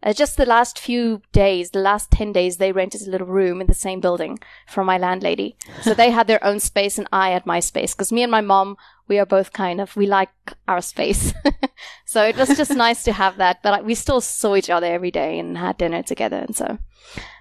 Uh, 0.02 0.14
just 0.14 0.38
the 0.38 0.46
last 0.46 0.78
few 0.78 1.22
days, 1.32 1.72
the 1.72 1.80
last 1.80 2.12
10 2.12 2.32
days, 2.32 2.58
they 2.58 2.72
rented 2.72 3.02
a 3.02 3.10
little 3.10 3.28
room 3.28 3.60
in 3.60 3.66
the 3.68 3.74
same 3.74 4.00
building 4.00 4.38
from 4.68 4.86
my 4.86 4.98
landlady. 5.00 5.58
So 5.82 5.94
they 5.94 6.12
had 6.12 6.28
their 6.28 6.44
own 6.44 6.60
space 6.60 7.00
and 7.00 7.08
I 7.12 7.32
had 7.32 7.46
my 7.46 7.60
space. 7.60 7.94
Because 7.94 8.12
me 8.12 8.22
and 8.22 8.32
my 8.32 8.42
mom, 8.42 8.78
we 9.08 9.18
are 9.18 9.26
both 9.26 9.52
kind 9.52 9.82
of, 9.82 9.96
we 9.96 10.06
like 10.06 10.30
our 10.68 10.82
space. 10.82 11.34
so 12.06 12.24
it 12.24 12.38
was 12.38 12.56
just 12.56 12.76
nice 12.76 13.04
to 13.06 13.14
have 13.14 13.38
that. 13.38 13.64
But 13.64 13.84
we 13.84 13.96
still 13.96 14.22
saw 14.22 14.56
each 14.56 14.70
other 14.70 14.86
every 14.86 15.12
day 15.12 15.40
and 15.40 15.58
had 15.58 15.78
dinner 15.78 16.04
together. 16.04 16.38
And 16.38 16.56
so, 16.56 16.78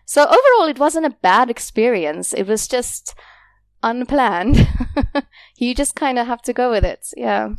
so 0.07 0.23
overall, 0.25 0.69
it 0.69 0.79
wasn't 0.79 1.07
a 1.07 1.17
bad 1.23 1.51
experience. 1.51 2.33
It 2.33 2.47
was 2.47 2.67
just 2.67 3.15
unplanned. 3.91 4.67
you 5.57 5.75
just 5.75 5.95
kind 5.95 6.19
of 6.19 6.27
have 6.27 6.43
to 6.43 6.53
go 6.53 6.71
with 6.71 6.85
it. 6.85 7.13
Yeah. 7.17 7.51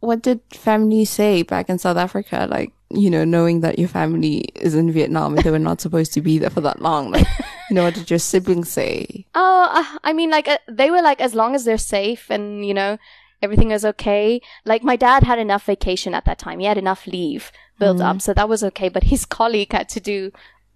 What 0.00 0.22
did 0.22 0.40
family 0.52 1.04
say 1.04 1.42
back 1.42 1.68
in 1.68 1.78
South 1.78 1.96
Africa? 1.96 2.46
Like, 2.50 2.72
you 2.90 3.08
know, 3.10 3.24
knowing 3.24 3.60
that 3.60 3.78
your 3.78 3.88
family 3.88 4.36
is 4.56 4.74
in 4.74 4.90
Vietnam 4.92 5.34
and 5.36 5.44
they 5.44 5.50
were 5.50 5.58
not 5.70 5.80
supposed 5.80 6.12
to 6.14 6.20
be 6.20 6.38
there 6.38 6.50
for 6.50 6.60
that 6.62 6.80
long. 6.82 7.10
Like, 7.12 7.26
you 7.70 7.74
know, 7.76 7.84
what 7.84 7.94
did 7.94 8.10
your 8.10 8.18
siblings 8.18 8.70
say? 8.70 9.26
Oh, 9.34 9.68
uh, 9.72 9.98
I 10.04 10.12
mean, 10.12 10.30
like 10.30 10.48
uh, 10.48 10.58
they 10.68 10.90
were 10.90 11.02
like, 11.02 11.20
as 11.20 11.34
long 11.34 11.54
as 11.54 11.64
they're 11.64 11.78
safe 11.78 12.30
and 12.30 12.66
you 12.66 12.74
know 12.74 12.98
everything 13.40 13.70
is 13.70 13.84
okay. 13.84 14.40
Like 14.64 14.82
my 14.82 14.96
dad 14.96 15.22
had 15.22 15.38
enough 15.38 15.64
vacation 15.64 16.14
at 16.14 16.24
that 16.26 16.38
time; 16.38 16.58
he 16.58 16.66
had 16.66 16.76
enough 16.78 17.06
leave 17.06 17.50
built 17.78 18.00
up, 18.00 18.20
so 18.20 18.34
that 18.34 18.48
was 18.48 18.62
okay. 18.64 18.88
But 18.88 19.04
his 19.04 19.24
colleague 19.38 19.72
had 19.72 19.88
to 19.90 20.00
do 20.00 20.32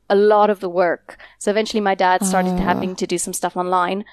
a 0.09 0.15
lot 0.17 0.49
of 0.51 0.61
the 0.61 0.69
work, 0.71 1.19
so 1.39 1.51
eventually 1.51 1.81
my 1.81 1.95
dad 1.97 2.25
started 2.25 2.55
Ah. 2.61 2.65
having 2.71 2.95
to 2.97 3.07
do 3.07 3.19
some 3.19 3.35
stuff 3.35 3.57
online. 3.57 4.05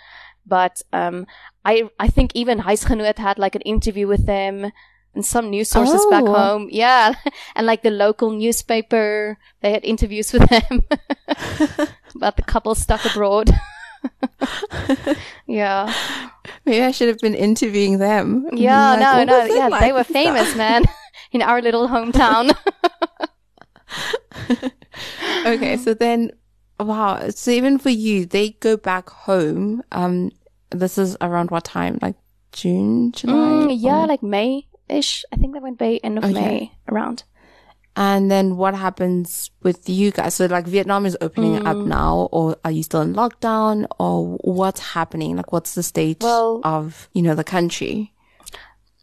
But 0.46 0.82
um, 0.92 1.26
I 1.66 1.90
I 2.00 2.08
think 2.08 2.32
even 2.36 2.60
Huisgenoot 2.60 3.18
had 3.18 3.38
like 3.40 3.56
an 3.56 3.62
interview 3.62 4.08
with 4.08 4.26
them. 4.26 4.72
And 5.16 5.24
some 5.24 5.52
news 5.52 5.70
sources 5.70 6.02
back 6.10 6.24
Oh. 6.26 6.34
home, 6.34 6.70
yeah, 6.72 7.14
and 7.56 7.68
like 7.68 7.84
the 7.84 7.92
local 7.92 8.32
newspaper, 8.32 9.38
they 9.62 9.72
had 9.72 9.86
interviews 9.86 10.34
with 10.34 10.50
them 10.50 10.82
about 12.18 12.34
the 12.36 12.42
couple 12.42 12.74
stuck 12.74 13.06
abroad. 13.06 13.52
yeah. 15.46 15.94
Maybe 16.66 16.82
I 16.84 16.90
should 16.90 17.10
have 17.10 17.20
been 17.20 17.36
interviewing 17.36 18.00
them. 18.00 18.50
Yeah, 18.54 18.96
like, 18.98 19.28
no, 19.28 19.38
no, 19.38 19.46
yeah, 19.54 19.68
like 19.68 19.82
they 19.82 19.92
were 19.94 20.00
and 20.00 20.08
stuff?" 20.08 20.24
famous, 20.24 20.56
man, 20.56 20.86
in 21.32 21.44
our 21.44 21.62
little 21.62 21.88
hometown. 21.88 22.50
okay, 25.46 25.78
so 25.78 25.94
then, 25.94 26.32
wow. 26.84 27.30
So 27.30 27.52
even 27.52 27.78
for 27.80 27.90
you, 27.90 28.26
they 28.26 28.52
go 28.60 28.78
back 28.78 29.10
home. 29.10 29.84
Um, 29.92 30.32
this 30.72 30.98
is 30.98 31.18
around 31.22 31.52
what 31.52 31.64
time? 31.64 32.00
Like 32.02 32.16
June, 32.52 33.12
July? 33.12 33.34
Mm, 33.68 33.78
yeah, 33.80 34.04
Or- 34.04 34.08
like 34.08 34.24
May 34.24 34.68
ish. 34.90 35.26
I 35.32 35.38
think 35.38 35.54
they 35.54 35.60
went 35.60 35.80
May 35.80 35.98
end 36.00 36.18
of 36.18 36.24
Okay. 36.26 36.34
May 36.34 36.72
around. 36.90 37.24
And 37.96 38.32
then 38.32 38.58
what 38.58 38.74
happens 38.74 39.52
with 39.62 39.88
you 39.88 40.10
guys? 40.12 40.34
So 40.36 40.48
like 40.48 40.66
Vietnam 40.66 41.06
is 41.06 41.16
opening 41.22 41.68
up 41.68 41.78
Mm. 41.78 41.88
now, 41.88 42.28
or 42.32 42.56
are 42.66 42.72
you 42.72 42.82
still 42.82 43.02
in 43.02 43.14
lockdown, 43.14 43.86
or 44.00 44.38
what's 44.42 44.80
happening? 44.82 45.36
Like 45.36 45.52
what's 45.52 45.76
the 45.76 45.84
state 45.84 46.22
Well- 46.24 46.62
of 46.64 47.08
you 47.14 47.22
know 47.22 47.36
the 47.36 47.44
country? 47.44 48.13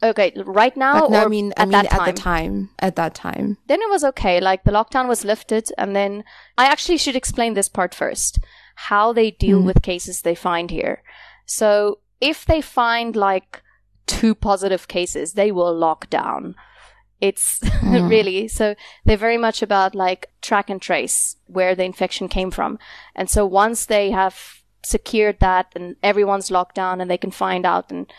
Okay, 0.02 0.32
right 0.46 0.74
now 0.76 1.02
Like, 1.02 1.10
no, 1.10 1.18
or 1.20 1.24
I 1.26 1.28
mean, 1.28 1.52
at 1.56 1.60
I 1.60 1.64
mean, 1.66 1.72
that 1.72 1.84
at 1.86 1.90
time? 1.98 2.06
the 2.06 2.20
time, 2.20 2.70
at 2.78 2.96
that 2.96 3.14
time. 3.14 3.58
then 3.66 3.82
it 3.82 3.90
was 3.90 4.02
okay. 4.04 4.40
Like 4.40 4.64
the 4.64 4.70
lockdown 4.72 5.08
was 5.08 5.24
lifted, 5.24 5.68
and 5.76 5.94
then 5.94 6.24
I 6.56 6.66
actually 6.66 6.96
should 6.98 7.16
explain 7.16 7.54
this 7.54 7.68
part 7.68 7.94
first 7.94 8.38
how 8.88 9.12
they 9.12 9.30
deal 9.30 9.60
Mm. 9.60 9.66
with 9.66 9.82
cases 9.82 10.22
they 10.22 10.34
find 10.34 10.70
here. 10.70 11.02
So 11.44 11.98
if 12.20 12.46
they 12.46 12.62
find 12.62 13.14
like 13.14 13.62
two 14.06 14.34
positive 14.34 14.88
cases, 14.88 15.34
they 15.34 15.52
will 15.52 15.74
lock 15.76 16.08
down. 16.08 16.54
It's 17.20 17.60
Mm. 17.82 18.08
really 18.08 18.48
so 18.48 18.74
they're 19.04 19.18
very 19.28 19.36
much 19.36 19.60
about 19.62 19.94
like 19.94 20.30
track 20.40 20.70
and 20.70 20.80
trace 20.80 21.36
where 21.46 21.74
the 21.74 21.84
infection 21.84 22.28
came 22.28 22.50
from. 22.50 22.78
And 23.14 23.28
so 23.28 23.44
once 23.44 23.84
they 23.84 24.10
have 24.12 24.62
secured 24.82 25.40
that 25.40 25.66
and 25.76 25.96
everyone's 26.02 26.50
locked 26.50 26.76
down 26.76 27.00
and 27.02 27.10
they 27.10 27.18
can 27.18 27.30
find 27.30 27.66
out 27.66 27.90
and 27.92 28.10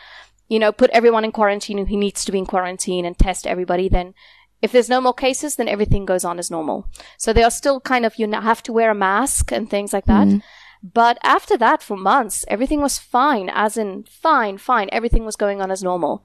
you 0.51 0.59
know, 0.59 0.73
put 0.73 0.89
everyone 0.89 1.23
in 1.23 1.31
quarantine 1.31 1.87
who 1.87 1.95
needs 1.95 2.25
to 2.25 2.31
be 2.33 2.37
in 2.37 2.45
quarantine 2.45 3.05
and 3.05 3.17
test 3.17 3.47
everybody, 3.47 3.87
then 3.87 4.13
if 4.61 4.73
there's 4.73 4.89
no 4.89 4.99
more 4.99 5.13
cases, 5.13 5.55
then 5.55 5.69
everything 5.69 6.05
goes 6.05 6.25
on 6.25 6.37
as 6.39 6.51
normal. 6.51 6.89
So 7.17 7.31
they 7.31 7.41
are 7.41 7.49
still 7.49 7.79
kind 7.79 8.05
of, 8.05 8.19
you 8.19 8.29
have 8.29 8.61
to 8.63 8.73
wear 8.73 8.91
a 8.91 8.93
mask 8.95 9.53
and 9.53 9.69
things 9.69 9.93
like 9.93 10.07
that. 10.07 10.27
Mm-hmm. 10.27 10.39
But 10.83 11.19
after 11.23 11.57
that, 11.57 11.81
for 11.81 11.95
months, 11.95 12.43
everything 12.49 12.81
was 12.81 12.99
fine, 12.99 13.49
as 13.49 13.77
in 13.77 14.03
fine, 14.03 14.57
fine. 14.57 14.89
Everything 14.91 15.23
was 15.23 15.37
going 15.37 15.61
on 15.61 15.71
as 15.71 15.83
normal. 15.83 16.21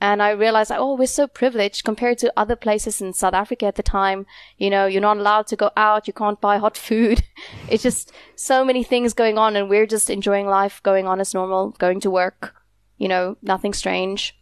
And 0.00 0.22
I 0.22 0.30
realized, 0.30 0.70
like, 0.70 0.80
oh, 0.80 0.94
we're 0.94 1.06
so 1.06 1.26
privileged 1.26 1.84
compared 1.84 2.16
to 2.18 2.32
other 2.34 2.56
places 2.56 3.02
in 3.02 3.12
South 3.12 3.34
Africa 3.34 3.66
at 3.66 3.74
the 3.74 3.82
time. 3.82 4.24
You 4.56 4.70
know, 4.70 4.86
you're 4.86 5.02
not 5.02 5.18
allowed 5.18 5.48
to 5.48 5.56
go 5.56 5.70
out. 5.76 6.06
You 6.06 6.14
can't 6.14 6.40
buy 6.40 6.56
hot 6.56 6.78
food. 6.78 7.24
It's 7.68 7.82
just 7.82 8.10
so 8.36 8.64
many 8.64 8.82
things 8.82 9.12
going 9.12 9.36
on 9.36 9.54
and 9.54 9.68
we're 9.68 9.86
just 9.86 10.08
enjoying 10.08 10.46
life, 10.46 10.80
going 10.82 11.06
on 11.06 11.20
as 11.20 11.34
normal, 11.34 11.72
going 11.72 12.00
to 12.00 12.10
work, 12.10 12.54
you 12.98 13.08
know, 13.08 13.36
nothing 13.42 13.72
strange. 13.74 14.36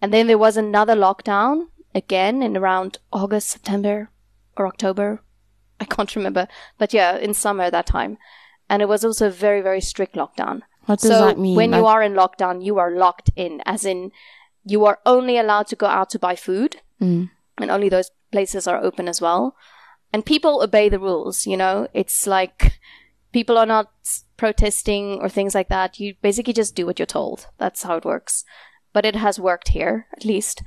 And 0.00 0.12
then 0.12 0.26
there 0.26 0.38
was 0.38 0.56
another 0.56 0.94
lockdown 0.94 1.66
again 1.94 2.42
in 2.42 2.56
around 2.56 2.98
August, 3.12 3.48
September, 3.48 4.10
or 4.56 4.66
October. 4.66 5.22
I 5.80 5.84
can't 5.84 6.14
remember. 6.16 6.48
But 6.78 6.92
yeah, 6.92 7.16
in 7.16 7.34
summer 7.34 7.70
that 7.70 7.86
time. 7.86 8.18
And 8.68 8.82
it 8.82 8.88
was 8.88 9.04
also 9.04 9.28
a 9.28 9.30
very, 9.30 9.60
very 9.60 9.80
strict 9.80 10.14
lockdown. 10.14 10.62
What 10.86 11.00
does 11.00 11.10
so 11.10 11.26
that 11.26 11.38
mean? 11.38 11.56
when 11.56 11.72
you 11.72 11.86
are 11.86 12.02
in 12.02 12.14
lockdown, 12.14 12.64
you 12.64 12.78
are 12.78 12.90
locked 12.90 13.30
in, 13.36 13.60
as 13.64 13.84
in 13.84 14.12
you 14.64 14.84
are 14.84 14.98
only 15.06 15.38
allowed 15.38 15.66
to 15.68 15.76
go 15.76 15.86
out 15.86 16.10
to 16.10 16.18
buy 16.18 16.36
food, 16.36 16.76
Mm. 17.00 17.30
and 17.58 17.70
only 17.70 17.88
those 17.88 18.10
places 18.32 18.66
are 18.66 18.82
open 18.82 19.06
as 19.08 19.20
well. 19.20 19.54
And 20.12 20.24
people 20.24 20.62
obey 20.62 20.88
the 20.88 20.98
rules, 20.98 21.46
you 21.46 21.56
know? 21.56 21.88
It's 21.92 22.26
like 22.26 22.78
people 23.36 23.58
are 23.58 23.66
not 23.66 23.90
protesting 24.38 25.18
or 25.20 25.28
things 25.28 25.54
like 25.54 25.68
that. 25.68 26.00
You 26.00 26.14
basically 26.22 26.54
just 26.54 26.74
do 26.74 26.86
what 26.86 26.98
you're 26.98 27.04
told. 27.04 27.48
That's 27.58 27.82
how 27.82 27.98
it 27.98 28.04
works. 28.06 28.46
But 28.94 29.04
it 29.04 29.14
has 29.14 29.38
worked 29.38 29.68
here, 29.68 30.06
at 30.16 30.24
least. 30.24 30.62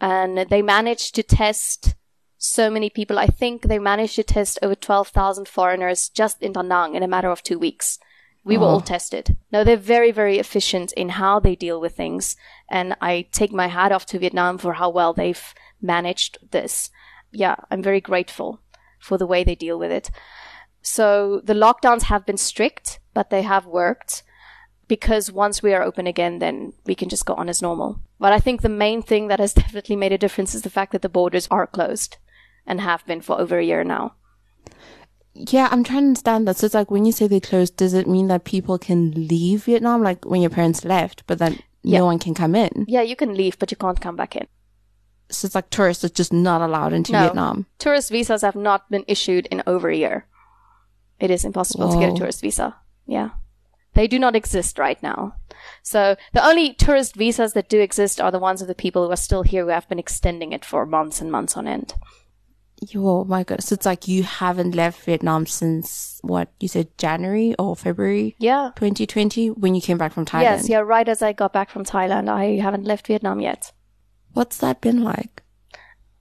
And 0.00 0.38
they 0.48 0.62
managed 0.62 1.14
to 1.16 1.22
test 1.22 1.96
so 2.38 2.70
many 2.70 2.88
people. 2.88 3.18
I 3.18 3.26
think 3.26 3.64
they 3.64 3.78
managed 3.78 4.16
to 4.16 4.22
test 4.22 4.58
over 4.62 4.74
12,000 4.74 5.46
foreigners 5.46 6.08
just 6.08 6.40
in 6.40 6.52
Da 6.52 6.62
Nang 6.62 6.94
in 6.94 7.02
a 7.02 7.06
matter 7.14 7.30
of 7.30 7.42
two 7.42 7.58
weeks. 7.58 7.98
We 8.42 8.56
were 8.56 8.68
all 8.68 8.76
oh. 8.76 8.80
tested. 8.94 9.36
No, 9.52 9.62
they're 9.62 9.76
very, 9.76 10.10
very 10.10 10.38
efficient 10.38 10.92
in 10.92 11.10
how 11.10 11.40
they 11.40 11.54
deal 11.54 11.78
with 11.78 11.94
things. 11.94 12.36
And 12.70 12.96
I 13.02 13.26
take 13.32 13.52
my 13.52 13.66
hat 13.66 13.92
off 13.92 14.06
to 14.06 14.18
Vietnam 14.18 14.56
for 14.56 14.72
how 14.72 14.88
well 14.88 15.12
they've 15.12 15.54
managed 15.82 16.38
this. 16.52 16.88
Yeah, 17.32 17.56
I'm 17.70 17.82
very 17.82 18.00
grateful 18.00 18.62
for 18.98 19.18
the 19.18 19.26
way 19.26 19.44
they 19.44 19.54
deal 19.54 19.78
with 19.78 19.90
it. 19.90 20.10
So 20.86 21.40
the 21.42 21.54
lockdowns 21.54 22.02
have 22.02 22.26
been 22.26 22.36
strict, 22.36 23.00
but 23.14 23.30
they 23.30 23.40
have 23.42 23.64
worked 23.64 24.22
because 24.86 25.32
once 25.32 25.62
we 25.62 25.72
are 25.72 25.82
open 25.82 26.06
again, 26.06 26.40
then 26.40 26.74
we 26.84 26.94
can 26.94 27.08
just 27.08 27.24
go 27.24 27.32
on 27.34 27.48
as 27.48 27.62
normal. 27.62 28.00
But 28.20 28.34
I 28.34 28.38
think 28.38 28.60
the 28.60 28.68
main 28.68 29.00
thing 29.00 29.28
that 29.28 29.40
has 29.40 29.54
definitely 29.62 29.96
made 29.96 30.12
a 30.12 30.18
difference 30.18 30.54
is 30.54 30.60
the 30.60 30.68
fact 30.70 30.92
that 30.92 31.00
the 31.00 31.08
borders 31.08 31.48
are 31.50 31.66
closed 31.66 32.18
and 32.66 32.82
have 32.82 33.04
been 33.06 33.22
for 33.22 33.40
over 33.40 33.58
a 33.58 33.64
year 33.64 33.82
now. 33.82 34.14
Yeah, 35.32 35.68
I'm 35.70 35.82
trying 35.84 36.02
to 36.02 36.08
understand 36.08 36.46
that. 36.46 36.58
So 36.58 36.66
it's 36.66 36.74
like 36.74 36.90
when 36.90 37.06
you 37.06 37.12
say 37.12 37.26
they 37.28 37.40
closed, 37.40 37.76
does 37.76 37.94
it 37.94 38.06
mean 38.06 38.28
that 38.28 38.44
people 38.44 38.78
can 38.78 39.10
leave 39.12 39.64
Vietnam, 39.64 40.02
like 40.02 40.24
when 40.26 40.42
your 40.42 40.50
parents 40.50 40.84
left, 40.84 41.24
but 41.26 41.38
then 41.38 41.60
Yeah. 41.82 42.00
no 42.00 42.04
one 42.04 42.18
can 42.18 42.34
come 42.34 42.54
in? 42.54 42.84
Yeah, 42.86 43.00
you 43.02 43.16
can 43.16 43.34
leave, 43.34 43.58
but 43.58 43.70
you 43.70 43.76
can't 43.78 44.00
come 44.00 44.16
back 44.16 44.36
in. 44.36 44.46
So 45.30 45.46
it's 45.46 45.54
like 45.54 45.70
tourists 45.70 46.04
are 46.04 46.10
just 46.10 46.32
not 46.32 46.60
allowed 46.60 46.92
into 46.92 47.12
No. 47.12 47.20
Vietnam. 47.22 47.66
Tourist 47.78 48.10
visas 48.10 48.42
have 48.42 48.54
not 48.54 48.90
been 48.90 49.04
issued 49.08 49.46
in 49.46 49.62
over 49.66 49.88
a 49.88 49.96
year. 49.96 50.26
It 51.20 51.30
is 51.30 51.44
impossible 51.44 51.90
to 51.92 51.98
get 51.98 52.10
a 52.10 52.12
oh. 52.12 52.16
tourist 52.16 52.40
visa. 52.40 52.76
Yeah. 53.06 53.30
They 53.94 54.08
do 54.08 54.18
not 54.18 54.34
exist 54.34 54.78
right 54.78 55.00
now. 55.02 55.36
So 55.82 56.16
the 56.32 56.44
only 56.44 56.74
tourist 56.74 57.14
visas 57.14 57.52
that 57.52 57.68
do 57.68 57.80
exist 57.80 58.20
are 58.20 58.30
the 58.30 58.40
ones 58.40 58.60
of 58.60 58.68
the 58.68 58.74
people 58.74 59.06
who 59.06 59.12
are 59.12 59.16
still 59.16 59.42
here 59.42 59.64
who 59.64 59.70
have 59.70 59.88
been 59.88 59.98
extending 59.98 60.52
it 60.52 60.64
for 60.64 60.84
months 60.84 61.20
and 61.20 61.30
months 61.30 61.56
on 61.56 61.68
end. 61.68 61.94
Oh 62.94 63.24
my 63.24 63.44
god! 63.44 63.62
So 63.62 63.74
it's 63.74 63.86
like 63.86 64.08
you 64.08 64.24
haven't 64.24 64.74
left 64.74 65.04
Vietnam 65.04 65.46
since 65.46 66.18
what 66.22 66.52
you 66.60 66.68
said 66.68 66.88
January 66.98 67.54
or 67.58 67.76
February 67.76 68.34
Yeah. 68.38 68.72
2020 68.76 69.52
when 69.52 69.74
you 69.74 69.80
came 69.80 69.96
back 69.96 70.12
from 70.12 70.26
Thailand. 70.26 70.42
Yes, 70.42 70.68
yeah, 70.68 70.80
right 70.80 71.08
as 71.08 71.22
I 71.22 71.32
got 71.32 71.52
back 71.52 71.70
from 71.70 71.84
Thailand, 71.84 72.28
I 72.28 72.60
haven't 72.60 72.84
left 72.84 73.06
Vietnam 73.06 73.40
yet. 73.40 73.72
What's 74.32 74.58
that 74.58 74.80
been 74.80 75.02
like? 75.02 75.43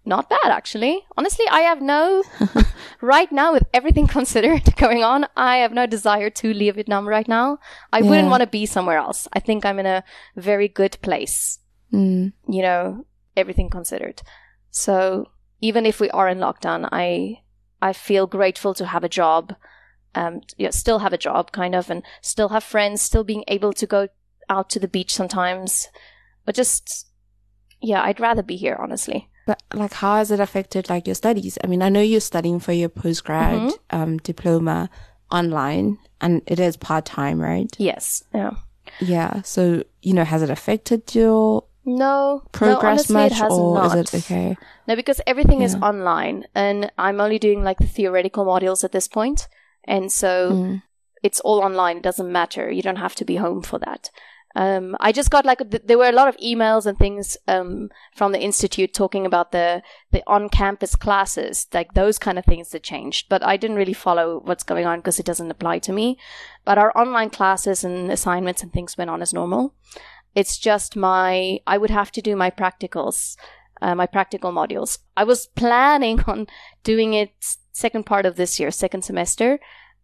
Not 0.06 0.30
bad, 0.30 0.52
actually. 0.52 1.06
Honestly, 1.18 1.46
I 1.50 1.62
have 1.62 1.82
no, 1.82 2.24
right 3.02 3.32
now, 3.32 3.54
with 3.54 3.64
everything 3.74 4.08
considered 4.20 4.76
going 4.76 5.02
on, 5.04 5.28
I 5.38 5.58
have 5.58 5.72
no 5.72 5.86
desire 5.86 6.30
to 6.32 6.54
leave 6.54 6.76
Vietnam 6.76 7.08
right 7.08 7.28
now. 7.28 7.60
I 7.94 8.02
wouldn't 8.02 8.30
want 8.30 8.42
to 8.42 8.48
be 8.48 8.66
somewhere 8.66 8.98
else. 8.98 9.28
I 9.32 9.40
think 9.40 9.66
I'm 9.66 9.80
in 9.80 9.86
a 9.86 10.04
very 10.36 10.68
good 10.68 10.98
place, 11.02 11.60
Mm. 11.94 12.34
you 12.50 12.62
know, 12.64 13.06
everything 13.38 13.70
considered. 13.70 14.24
So 14.72 15.30
even 15.62 15.86
if 15.86 16.00
we 16.00 16.10
are 16.10 16.28
in 16.28 16.40
lockdown, 16.40 16.90
I, 16.92 17.42
I 17.82 17.94
feel 17.94 18.26
grateful 18.28 18.74
to 18.74 18.88
have 18.88 19.04
a 19.04 19.10
job, 19.10 19.56
um, 20.16 20.42
yeah, 20.58 20.72
still 20.72 21.00
have 21.00 21.14
a 21.14 21.18
job 21.20 21.52
kind 21.52 21.76
of, 21.76 21.90
and 21.90 22.04
still 22.22 22.50
have 22.50 22.64
friends, 22.64 23.02
still 23.02 23.24
being 23.24 23.44
able 23.48 23.72
to 23.74 23.86
go 23.88 24.08
out 24.50 24.70
to 24.72 24.80
the 24.80 24.88
beach 24.88 25.14
sometimes, 25.14 25.88
but 26.46 26.56
just, 26.56 27.08
yeah, 27.80 28.02
I'd 28.02 28.20
rather 28.20 28.44
be 28.44 28.58
here, 28.58 28.76
honestly. 28.82 29.30
But 29.46 29.62
like, 29.74 29.94
how 29.94 30.16
has 30.18 30.32
it 30.32 30.40
affected 30.40 30.90
like 30.90 31.06
your 31.08 31.16
studies? 31.16 31.58
I 31.64 31.68
mean, 31.68 31.82
I 31.82 31.90
know 31.90 32.02
you're 32.02 32.22
studying 32.22 32.60
for 32.60 32.72
your 32.74 32.90
postgrad 32.90 33.60
Mm-hmm. 33.60 33.96
um, 34.02 34.18
diploma 34.20 34.90
online, 35.32 35.98
and 36.22 36.42
it 36.48 36.60
is 36.60 36.78
part 36.78 37.06
time, 37.06 37.40
right? 37.42 37.74
Yes. 37.78 38.24
Yeah. 38.34 38.52
Yeah. 39.00 39.42
So 39.42 39.84
you 40.02 40.14
know, 40.14 40.24
has 40.24 40.42
it 40.42 40.50
affected 40.50 41.14
your 41.16 41.64
No, 41.86 42.44
progress 42.52 42.82
no, 42.82 42.90
honestly, 42.90 43.14
much, 43.16 43.32
it 43.32 43.38
has 43.38 43.52
or 43.54 43.76
not. 43.76 43.98
is 43.98 44.14
it 44.14 44.18
okay? 44.20 44.58
No, 44.88 44.96
because 44.96 45.20
everything 45.28 45.62
is 45.62 45.76
online, 45.76 46.46
and 46.56 46.92
I'm 46.98 47.20
only 47.20 47.40
doing 47.40 47.64
like 47.64 47.80
the 47.80 47.88
theoretical 47.88 48.46
modules 48.46 48.84
at 48.84 48.92
this 48.92 49.08
point, 49.08 49.48
and 49.86 50.12
so 50.12 50.52
Mm. 50.52 50.82
it's 51.24 51.40
all 51.42 51.60
online. 51.62 51.98
It 51.98 52.04
doesn't 52.04 52.32
matter. 52.32 52.72
You 52.72 52.82
don't 52.82 52.98
have 53.06 53.16
to 53.16 53.26
be 53.26 53.36
home 53.38 53.62
for 53.64 53.80
that. 53.80 54.10
Um, 54.56 54.96
I 55.00 55.12
just 55.12 55.32
got 55.32 55.46
like 55.46 55.70
th- 55.70 55.84
there 55.86 55.98
were 55.98 56.10
a 56.10 56.12
lot 56.12 56.28
of 56.28 56.38
emails 56.38 56.86
and 56.86 56.98
things 56.98 57.38
um, 57.48 57.90
from 58.16 58.32
the 58.32 58.42
institute 58.42 58.94
talking 58.94 59.26
about 59.26 59.52
the 59.52 59.82
the 60.12 60.24
on 60.28 60.50
campus 60.50 60.96
classes, 60.96 61.68
like 61.74 61.94
those 61.94 62.20
kind 62.20 62.38
of 62.38 62.46
things 62.46 62.70
that 62.70 62.84
changed. 62.84 63.30
But 63.30 63.44
I 63.44 63.58
didn't 63.58 63.78
really 63.78 63.94
follow 63.94 64.42
what's 64.44 64.64
going 64.64 64.86
on 64.86 65.00
because 65.00 65.20
it 65.20 65.26
doesn't 65.26 65.50
apply 65.50 65.80
to 65.80 65.94
me. 65.94 66.18
But 66.66 66.78
our 66.78 66.96
online 66.96 67.32
classes 67.32 67.84
and 67.84 68.12
assignments 68.12 68.62
and 68.62 68.72
things 68.72 68.98
went 68.98 69.10
on 69.10 69.22
as 69.22 69.34
normal. 69.34 69.74
It's 70.36 70.58
just 70.58 70.96
my 70.96 71.60
I 71.66 71.78
would 71.78 71.92
have 71.92 72.12
to 72.12 72.22
do 72.22 72.36
my 72.36 72.52
practicals, 72.52 73.36
uh, 73.82 73.96
my 73.96 74.06
practical 74.06 74.52
modules. 74.52 75.00
I 75.18 75.24
was 75.24 75.48
planning 75.48 76.22
on 76.28 76.48
doing 76.84 77.14
it 77.16 77.32
second 77.72 78.06
part 78.06 78.28
of 78.28 78.36
this 78.36 78.60
year, 78.60 78.70
second 78.70 79.04
semester. 79.04 79.60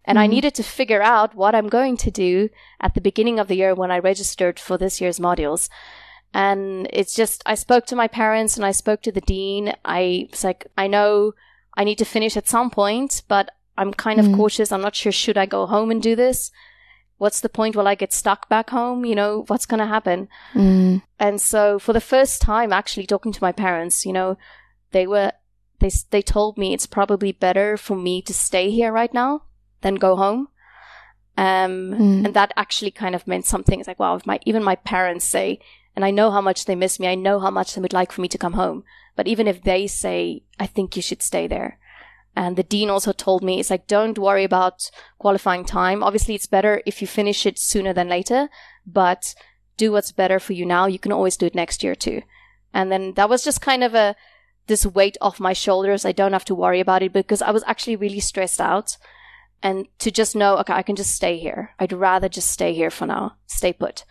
And 0.10 0.18
I 0.18 0.26
needed 0.26 0.56
to 0.56 0.64
figure 0.64 1.04
out 1.04 1.36
what 1.36 1.54
I'm 1.54 1.70
going 1.70 1.96
to 1.98 2.10
do 2.10 2.50
at 2.82 2.96
the 2.96 3.02
beginning 3.02 3.40
of 3.40 3.48
the 3.48 3.56
year 3.56 3.76
when 3.76 3.92
I 3.92 4.00
registered 4.00 4.60
for 4.60 4.76
this 4.76 5.00
year's 5.00 5.20
modules. 5.20 5.70
And 6.34 6.90
it's 6.92 7.14
just, 7.16 7.44
I 7.46 7.54
spoke 7.56 7.86
to 7.88 7.96
my 7.96 8.08
parents 8.08 8.58
and 8.58 8.66
I 8.66 8.72
spoke 8.72 9.02
to 9.04 9.12
the 9.12 9.22
dean. 9.22 9.74
I 9.86 10.28
was 10.32 10.44
like, 10.44 10.66
I 10.76 10.88
know 10.88 11.34
I 11.78 11.84
need 11.84 12.00
to 12.00 12.06
finish 12.06 12.36
at 12.36 12.48
some 12.48 12.72
point, 12.72 13.22
but 13.28 13.52
I'm 13.78 13.94
kind 13.94 14.20
of 14.20 14.26
Mm. 14.26 14.36
cautious. 14.36 14.72
I'm 14.72 14.82
not 14.82 14.96
sure, 14.96 15.12
should 15.12 15.38
I 15.38 15.46
go 15.46 15.68
home 15.68 15.92
and 15.92 16.02
do 16.02 16.16
this? 16.16 16.52
What's 17.20 17.42
the 17.42 17.50
point? 17.50 17.76
Will 17.76 17.88
I 17.88 17.96
get 17.96 18.12
stuck 18.14 18.50
back 18.50 18.72
home? 18.72 19.06
You 19.06 19.14
know, 19.14 19.44
what's 19.48 19.66
going 19.68 19.80
to 19.80 19.86
happen? 19.86 20.28
Mm. 20.54 21.04
And 21.20 21.40
so 21.40 21.78
for 21.78 21.94
the 21.94 22.02
first 22.02 22.42
time, 22.42 22.74
actually 22.74 23.06
talking 23.06 23.32
to 23.34 23.44
my 23.44 23.52
parents, 23.52 24.06
you 24.06 24.14
know, 24.14 24.38
they 24.92 25.06
were, 25.06 25.34
they, 25.80 25.92
they 26.10 26.22
told 26.22 26.58
me 26.58 26.74
it's 26.74 26.88
probably 26.88 27.32
better 27.32 27.78
for 27.78 27.96
me 27.96 28.22
to 28.24 28.34
stay 28.34 28.72
here 28.72 28.92
right 28.92 29.14
now 29.14 29.44
than 29.82 29.96
go 29.96 30.16
home. 30.16 30.48
Um, 31.38 31.92
Mm. 31.94 32.26
and 32.26 32.34
that 32.34 32.52
actually 32.58 32.92
kind 32.92 33.16
of 33.16 33.26
meant 33.28 33.46
something. 33.46 33.80
It's 33.80 33.88
like, 33.88 34.00
wow, 34.00 34.16
if 34.16 34.26
my, 34.26 34.40
even 34.46 34.64
my 34.64 34.76
parents 34.76 35.26
say, 35.26 35.60
and 35.96 36.04
I 36.04 36.12
know 36.12 36.32
how 36.32 36.42
much 36.42 36.66
they 36.66 36.76
miss 36.76 37.00
me, 37.00 37.08
I 37.08 37.16
know 37.16 37.40
how 37.40 37.50
much 37.50 37.74
they 37.74 37.82
would 37.82 37.94
like 37.94 38.12
for 38.12 38.22
me 38.22 38.28
to 38.30 38.38
come 38.38 38.54
home. 38.54 38.84
But 39.16 39.28
even 39.28 39.48
if 39.48 39.64
they 39.64 39.88
say, 39.88 40.44
I 40.60 40.66
think 40.68 40.96
you 40.96 41.02
should 41.02 41.22
stay 41.22 41.48
there. 41.48 41.78
And 42.36 42.56
the 42.56 42.64
dean 42.64 42.90
also 42.90 43.12
told 43.12 43.44
me, 43.44 43.60
it's 43.60 43.70
like, 43.70 43.88
don't 43.88 44.18
worry 44.18 44.44
about 44.44 44.92
qualifying 45.18 45.66
time. 45.66 46.04
Obviously, 46.04 46.36
it's 46.36 46.46
better 46.46 46.82
if 46.86 47.02
you 47.02 47.08
finish 47.08 47.46
it 47.46 47.58
sooner 47.58 47.94
than 47.94 48.08
later, 48.08 48.50
but 48.86 49.34
do 49.78 49.92
what's 49.92 50.12
better 50.12 50.40
for 50.40 50.54
you 50.54 50.66
now. 50.66 50.86
You 50.88 51.00
can 51.00 51.12
always 51.12 51.38
do 51.38 51.46
it 51.48 51.56
next 51.56 51.84
year 51.84 51.96
too. 51.96 52.22
And 52.74 52.92
then 52.92 53.14
that 53.16 53.30
was 53.30 53.44
just 53.44 53.62
kind 53.62 53.84
of 53.84 53.96
a 53.96 54.16
this 54.68 54.86
weight 54.86 55.18
off 55.20 55.40
my 55.40 55.54
shoulders. 55.54 56.06
I 56.06 56.12
don't 56.12 56.34
have 56.34 56.46
to 56.46 56.56
worry 56.56 56.80
about 56.80 57.02
it 57.02 57.12
because 57.12 57.42
I 57.42 57.52
was 57.52 57.64
actually 57.66 57.96
really 57.96 58.20
stressed 58.20 58.62
out. 58.62 58.98
And 59.62 59.88
to 60.00 60.10
just 60.12 60.36
know, 60.36 60.58
okay, 60.60 60.74
I 60.74 60.84
can 60.84 60.96
just 60.96 61.14
stay 61.14 61.38
here. 61.38 61.72
I'd 61.80 61.92
rather 61.94 62.30
just 62.30 62.50
stay 62.52 62.74
here 62.74 62.90
for 62.90 63.06
now, 63.06 63.36
stay 63.48 63.74
put. 63.74 64.06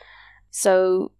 So, 0.51 1.13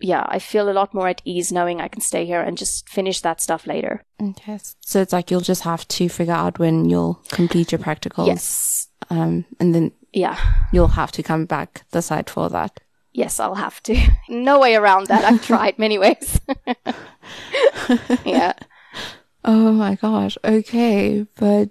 yeah, 0.00 0.24
I 0.28 0.38
feel 0.38 0.68
a 0.70 0.72
lot 0.72 0.92
more 0.94 1.08
at 1.08 1.22
ease 1.24 1.52
knowing 1.52 1.80
I 1.80 1.88
can 1.88 2.00
stay 2.00 2.24
here 2.26 2.40
and 2.40 2.58
just 2.58 2.88
finish 2.88 3.20
that 3.20 3.40
stuff 3.40 3.66
later. 3.66 4.02
Okay. 4.22 4.58
So 4.80 5.00
it's 5.00 5.12
like 5.12 5.30
you'll 5.30 5.40
just 5.40 5.62
have 5.62 5.86
to 5.88 6.08
figure 6.08 6.34
out 6.34 6.58
when 6.58 6.88
you'll 6.88 7.20
complete 7.30 7.70
your 7.72 7.78
practicals. 7.80 8.26
Yes. 8.26 8.88
Um, 9.10 9.44
and 9.60 9.74
then 9.74 9.92
Yeah. 10.12 10.36
you'll 10.72 10.88
have 10.88 11.12
to 11.12 11.22
come 11.22 11.46
back 11.46 11.84
the 11.90 12.02
side 12.02 12.28
for 12.30 12.48
that. 12.50 12.80
Yes, 13.12 13.40
I'll 13.40 13.54
have 13.56 13.82
to. 13.84 13.96
No 14.28 14.60
way 14.60 14.74
around 14.76 15.06
that. 15.08 15.24
I've 15.24 15.44
tried 15.44 15.78
many 15.78 15.98
ways. 15.98 16.40
yeah. 18.24 18.52
Oh 19.48 19.72
my 19.72 19.94
gosh. 19.94 20.36
Okay. 20.44 21.26
But 21.36 21.70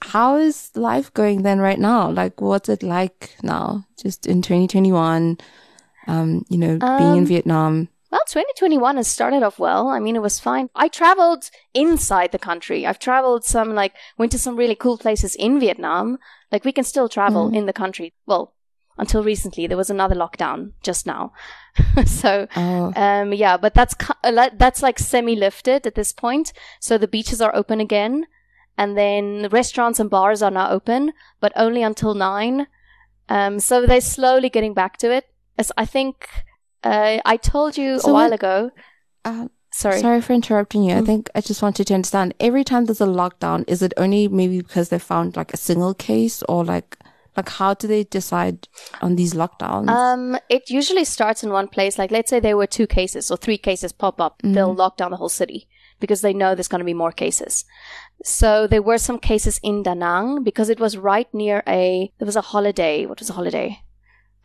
how 0.00 0.36
is 0.36 0.70
life 0.76 1.12
going 1.12 1.42
then 1.42 1.58
right 1.58 1.78
now? 1.78 2.08
Like, 2.08 2.40
what's 2.40 2.68
it 2.68 2.84
like 2.84 3.34
now? 3.42 3.84
Just 4.00 4.26
in 4.26 4.42
2021, 4.42 5.36
um, 6.06 6.44
you 6.48 6.56
know, 6.56 6.78
being 6.78 7.16
in 7.16 7.24
Um, 7.24 7.26
Vietnam. 7.26 7.88
Well, 8.12 8.22
2021 8.28 8.96
has 8.96 9.08
started 9.08 9.42
off 9.42 9.58
well. 9.58 9.88
I 9.88 9.98
mean, 9.98 10.14
it 10.14 10.22
was 10.22 10.38
fine. 10.38 10.70
I 10.76 10.86
traveled 10.86 11.50
inside 11.74 12.30
the 12.30 12.38
country. 12.38 12.86
I've 12.86 13.00
traveled 13.00 13.44
some, 13.44 13.74
like, 13.74 13.94
went 14.16 14.30
to 14.30 14.38
some 14.38 14.54
really 14.54 14.76
cool 14.76 14.96
places 14.96 15.34
in 15.34 15.58
Vietnam. 15.58 16.18
Like, 16.52 16.64
we 16.64 16.70
can 16.70 16.84
still 16.84 17.08
travel 17.08 17.48
in 17.52 17.66
the 17.66 17.72
country. 17.72 18.14
Well, 18.24 18.54
until 18.98 19.22
recently, 19.22 19.66
there 19.66 19.76
was 19.76 19.90
another 19.90 20.14
lockdown 20.14 20.72
just 20.82 21.06
now. 21.06 21.32
so, 22.06 22.46
Oh, 22.56 22.92
um, 22.96 23.32
yeah, 23.32 23.56
but 23.56 23.74
that's 23.74 23.94
that's 24.22 24.82
like 24.82 24.98
semi-lifted 24.98 25.86
at 25.86 25.94
this 25.94 26.12
point. 26.12 26.52
So 26.80 26.96
the 26.98 27.08
beaches 27.08 27.40
are 27.42 27.54
open 27.54 27.80
again, 27.80 28.26
and 28.78 28.96
then 28.96 29.48
restaurants 29.50 30.00
and 30.00 30.08
bars 30.10 30.42
are 30.42 30.50
now 30.50 30.70
open, 30.70 31.12
but 31.40 31.52
only 31.56 31.82
until 31.82 32.14
nine. 32.14 32.66
Um, 33.28 33.58
so 33.60 33.86
they're 33.86 34.00
slowly 34.00 34.48
getting 34.48 34.74
back 34.74 34.96
to 34.98 35.10
it. 35.12 35.24
As 35.58 35.72
I 35.76 35.84
think 35.86 36.28
uh, 36.84 37.18
I 37.24 37.36
told 37.36 37.76
you 37.76 37.98
So 37.98 38.10
a 38.10 38.12
while 38.14 38.32
ago. 38.32 38.70
uh, 39.24 39.48
Sorry. 39.72 40.00
sorry 40.00 40.20
for 40.22 40.32
interrupting 40.32 40.84
you. 40.84 40.94
I 40.96 41.00
Mm. 41.00 41.06
think 41.06 41.30
I 41.34 41.40
just 41.42 41.60
wanted 41.60 41.86
to 41.88 41.94
understand. 41.94 42.32
Every 42.40 42.64
time 42.64 42.86
there's 42.86 43.00
a 43.00 43.06
lockdown, 43.06 43.64
is 43.66 43.82
it 43.82 43.92
only 43.98 44.26
maybe 44.28 44.58
because 44.62 44.88
they 44.88 44.98
found 44.98 45.36
like 45.36 45.52
a 45.52 45.56
single 45.58 45.92
case 45.92 46.42
or 46.48 46.64
like, 46.64 46.96
like 47.36 47.48
how 47.48 47.74
do 47.74 47.86
they 47.86 48.04
decide 48.04 48.68
on 49.00 49.16
these 49.16 49.34
lockdowns? 49.34 49.88
Um, 49.88 50.38
it 50.48 50.70
usually 50.70 51.04
starts 51.04 51.42
in 51.42 51.50
one 51.50 51.68
place. 51.68 51.98
Like, 51.98 52.10
let's 52.10 52.30
say 52.30 52.40
there 52.40 52.56
were 52.56 52.66
two 52.66 52.86
cases 52.86 53.30
or 53.30 53.36
three 53.36 53.58
cases 53.58 53.92
pop 53.92 54.20
up, 54.20 54.40
they'll 54.42 54.74
lock 54.74 54.96
down 54.96 55.10
the 55.10 55.16
whole 55.16 55.28
city 55.28 55.68
because 56.00 56.20
they 56.20 56.32
know 56.32 56.54
there's 56.54 56.68
going 56.68 56.80
to 56.80 56.84
be 56.84 56.94
more 56.94 57.12
cases. 57.12 57.64
So 58.24 58.66
there 58.66 58.82
were 58.82 58.98
some 58.98 59.18
cases 59.18 59.60
in 59.62 59.82
Da 59.82 59.94
Nang 59.94 60.42
because 60.42 60.68
it 60.68 60.80
was 60.80 60.96
right 60.96 61.32
near 61.34 61.62
a 61.66 62.12
there 62.18 62.26
was 62.26 62.36
a 62.36 62.40
holiday. 62.40 63.06
What 63.06 63.18
was 63.18 63.30
a 63.30 63.34
holiday? 63.34 63.80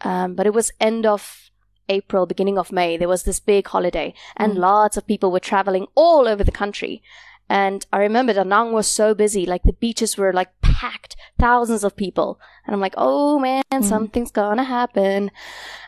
Um, 0.01 0.35
but 0.35 0.45
it 0.45 0.53
was 0.53 0.71
end 0.79 1.05
of 1.05 1.49
April, 1.89 2.25
beginning 2.25 2.57
of 2.57 2.71
May. 2.71 2.97
There 2.97 3.07
was 3.07 3.23
this 3.23 3.39
big 3.39 3.67
holiday, 3.67 4.13
and 4.37 4.55
lots 4.55 4.97
of 4.97 5.07
people 5.07 5.31
were 5.31 5.39
traveling 5.39 5.87
all 5.95 6.27
over 6.27 6.43
the 6.43 6.51
country. 6.51 7.03
And 7.51 7.85
I 7.91 7.97
remember 7.97 8.31
Da 8.31 8.43
Nang 8.43 8.71
was 8.71 8.87
so 8.87 9.13
busy, 9.13 9.45
like 9.45 9.63
the 9.63 9.73
beaches 9.73 10.15
were 10.15 10.31
like 10.31 10.61
packed, 10.61 11.17
thousands 11.37 11.83
of 11.83 11.97
people. 11.97 12.39
And 12.65 12.73
I'm 12.73 12.79
like, 12.79 12.93
oh 12.95 13.39
man, 13.39 13.63
hmm. 13.69 13.81
something's 13.81 14.31
gonna 14.31 14.63
happen. 14.63 15.31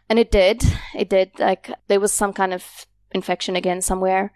And 0.10 0.20
it 0.20 0.30
did. 0.30 0.62
It 0.94 1.08
did. 1.08 1.40
Like 1.40 1.72
there 1.88 2.02
was 2.02 2.12
some 2.12 2.34
kind 2.34 2.54
of 2.54 2.86
infection 3.12 3.56
again 3.56 3.80
somewhere. 3.82 4.34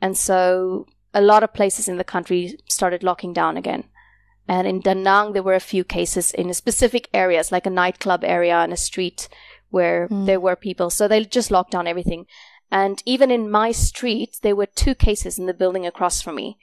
And 0.00 0.16
so 0.16 0.86
a 1.12 1.20
lot 1.20 1.42
of 1.42 1.52
places 1.52 1.88
in 1.88 1.98
the 1.98 2.04
country 2.04 2.58
started 2.70 3.02
locking 3.02 3.34
down 3.34 3.58
again. 3.58 3.84
And 4.48 4.66
in 4.66 4.80
Da 4.80 4.94
Nang, 4.94 5.34
there 5.34 5.42
were 5.42 5.56
a 5.56 5.60
few 5.60 5.84
cases 5.84 6.32
in 6.32 6.54
specific 6.54 7.10
areas, 7.12 7.52
like 7.52 7.66
a 7.66 7.70
nightclub 7.70 8.24
area 8.24 8.56
and 8.56 8.72
a 8.72 8.78
street 8.78 9.28
where 9.68 10.06
hmm. 10.06 10.24
there 10.24 10.40
were 10.40 10.56
people. 10.56 10.88
So 10.88 11.06
they 11.06 11.22
just 11.26 11.50
locked 11.50 11.72
down 11.72 11.86
everything. 11.86 12.24
And 12.70 13.02
even 13.06 13.30
in 13.30 13.50
my 13.50 13.72
street, 13.72 14.38
there 14.42 14.56
were 14.56 14.66
two 14.66 14.94
cases 14.94 15.38
in 15.38 15.46
the 15.46 15.54
building 15.54 15.86
across 15.86 16.20
from 16.20 16.34
me. 16.36 16.58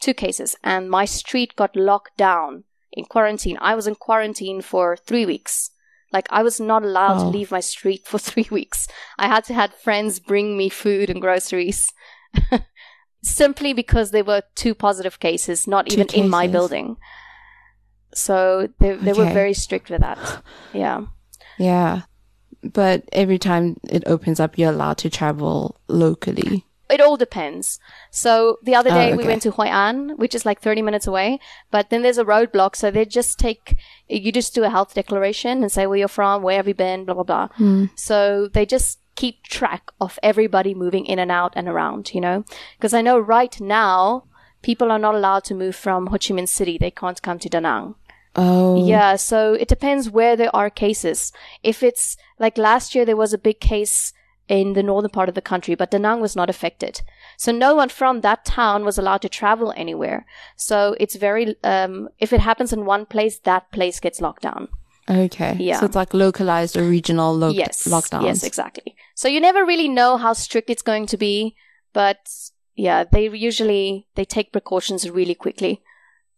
Two 0.00 0.14
cases. 0.14 0.56
And 0.62 0.90
my 0.90 1.04
street 1.06 1.56
got 1.56 1.74
locked 1.74 2.16
down 2.16 2.64
in 2.92 3.04
quarantine. 3.06 3.58
I 3.60 3.74
was 3.74 3.86
in 3.86 3.94
quarantine 3.94 4.60
for 4.62 4.96
three 4.96 5.26
weeks. 5.26 5.70
Like 6.12 6.26
I 6.30 6.42
was 6.42 6.60
not 6.60 6.82
allowed 6.82 7.18
to 7.20 7.24
Oh. 7.26 7.30
leave 7.30 7.50
my 7.50 7.60
street 7.60 8.06
for 8.06 8.18
three 8.28 8.48
weeks. 8.50 8.88
I 9.18 9.26
had 9.28 9.44
to 9.44 9.54
have 9.54 9.74
friends 9.74 10.20
bring 10.20 10.56
me 10.56 10.68
food 10.68 11.10
and 11.10 11.20
groceries. 11.20 11.92
Simply 13.22 13.72
because 13.72 14.10
there 14.10 14.24
were 14.24 14.42
two 14.54 14.74
positive 14.74 15.18
cases, 15.18 15.66
not 15.66 15.86
Two 15.88 15.94
even 16.00 16.08
in 16.14 16.28
my 16.28 16.46
building. 16.46 16.96
So 18.14 18.68
they, 18.78 18.94
they 18.94 19.12
were 19.12 19.24
very 19.32 19.54
strict 19.54 19.90
with 19.90 20.00
that. 20.02 20.42
Yeah. 20.72 21.06
yeah. 21.58 22.02
But 22.62 23.04
every 23.12 23.38
time 23.38 23.76
it 23.88 24.02
opens 24.06 24.40
up, 24.40 24.58
you're 24.58 24.72
allowed 24.72 24.98
to 24.98 25.10
travel 25.10 25.76
locally. 25.86 26.64
It 26.90 27.00
all 27.02 27.18
depends. 27.18 27.78
So 28.10 28.58
the 28.62 28.74
other 28.74 28.90
Oh, 28.90 28.94
day 28.94 29.14
we 29.14 29.26
went 29.26 29.42
to 29.42 29.50
Hoi 29.50 29.66
An, 29.66 30.16
which 30.16 30.34
is 30.34 30.46
like 30.46 30.60
30 30.60 30.80
minutes 30.80 31.06
away, 31.06 31.38
but 31.70 31.90
then 31.90 32.00
there's 32.02 32.16
a 32.16 32.24
roadblock. 32.24 32.74
So 32.74 32.90
they 32.90 33.04
just 33.04 33.38
take, 33.38 33.76
you 34.08 34.32
just 34.32 34.54
do 34.54 34.64
a 34.64 34.70
health 34.70 34.94
declaration 34.94 35.62
and 35.62 35.70
say 35.70 35.86
where 35.86 35.98
you're 35.98 36.08
from, 36.08 36.42
where 36.42 36.56
have 36.56 36.66
you 36.66 36.74
been, 36.74 37.04
blah, 37.04 37.14
blah, 37.14 37.24
blah. 37.24 37.48
Hmm. 37.56 37.84
So 37.94 38.48
they 38.48 38.64
just 38.64 39.00
keep 39.16 39.42
track 39.42 39.90
of 40.00 40.18
everybody 40.22 40.74
moving 40.74 41.04
in 41.04 41.18
and 41.18 41.30
out 41.30 41.52
and 41.56 41.68
around, 41.68 42.14
you 42.14 42.20
know? 42.22 42.44
Because 42.78 42.94
I 42.94 43.02
know 43.02 43.18
right 43.18 43.60
now, 43.60 44.24
people 44.62 44.90
are 44.90 44.98
not 44.98 45.14
allowed 45.14 45.44
to 45.44 45.54
move 45.54 45.76
from 45.76 46.06
Ho 46.06 46.12
Chi 46.12 46.32
Minh 46.34 46.48
City. 46.48 46.78
They 46.78 46.90
can't 46.90 47.20
come 47.20 47.38
to 47.40 47.48
Da 47.50 47.60
Nang. 47.60 47.96
Oh, 48.38 48.86
Yeah, 48.86 49.16
so 49.16 49.54
it 49.54 49.68
depends 49.68 50.08
where 50.08 50.36
there 50.36 50.54
are 50.54 50.70
cases. 50.70 51.32
If 51.62 51.82
it's 51.82 52.16
like 52.38 52.56
last 52.56 52.94
year, 52.94 53.04
there 53.04 53.16
was 53.16 53.32
a 53.32 53.38
big 53.38 53.58
case 53.58 54.12
in 54.46 54.74
the 54.74 54.82
northern 54.82 55.10
part 55.10 55.28
of 55.28 55.34
the 55.34 55.42
country, 55.42 55.74
but 55.74 55.90
Da 55.90 55.98
Nang 55.98 56.20
was 56.20 56.36
not 56.36 56.48
affected. 56.48 57.02
So 57.36 57.50
no 57.52 57.74
one 57.74 57.88
from 57.88 58.20
that 58.20 58.44
town 58.44 58.84
was 58.84 58.96
allowed 58.96 59.22
to 59.22 59.28
travel 59.28 59.74
anywhere. 59.76 60.24
So 60.56 60.94
it's 61.00 61.16
very, 61.16 61.56
um, 61.64 62.08
if 62.18 62.32
it 62.32 62.40
happens 62.40 62.72
in 62.72 62.84
one 62.84 63.06
place, 63.06 63.40
that 63.40 63.70
place 63.72 63.98
gets 64.00 64.20
locked 64.20 64.42
down. 64.42 64.68
Okay. 65.10 65.56
Yeah. 65.58 65.80
So 65.80 65.86
it's 65.86 65.96
like 65.96 66.14
localized 66.14 66.76
or 66.76 66.84
regional 66.84 67.36
lo- 67.36 67.50
yes. 67.50 67.88
lockdowns. 67.88 68.24
Yes, 68.24 68.44
exactly. 68.44 68.94
So 69.14 69.26
you 69.26 69.40
never 69.40 69.64
really 69.64 69.88
know 69.88 70.16
how 70.16 70.32
strict 70.32 70.70
it's 70.70 70.82
going 70.82 71.06
to 71.06 71.16
be, 71.16 71.56
but 71.92 72.18
yeah, 72.76 73.04
they 73.04 73.28
usually, 73.28 74.06
they 74.14 74.24
take 74.24 74.52
precautions 74.52 75.10
really 75.10 75.34
quickly. 75.34 75.82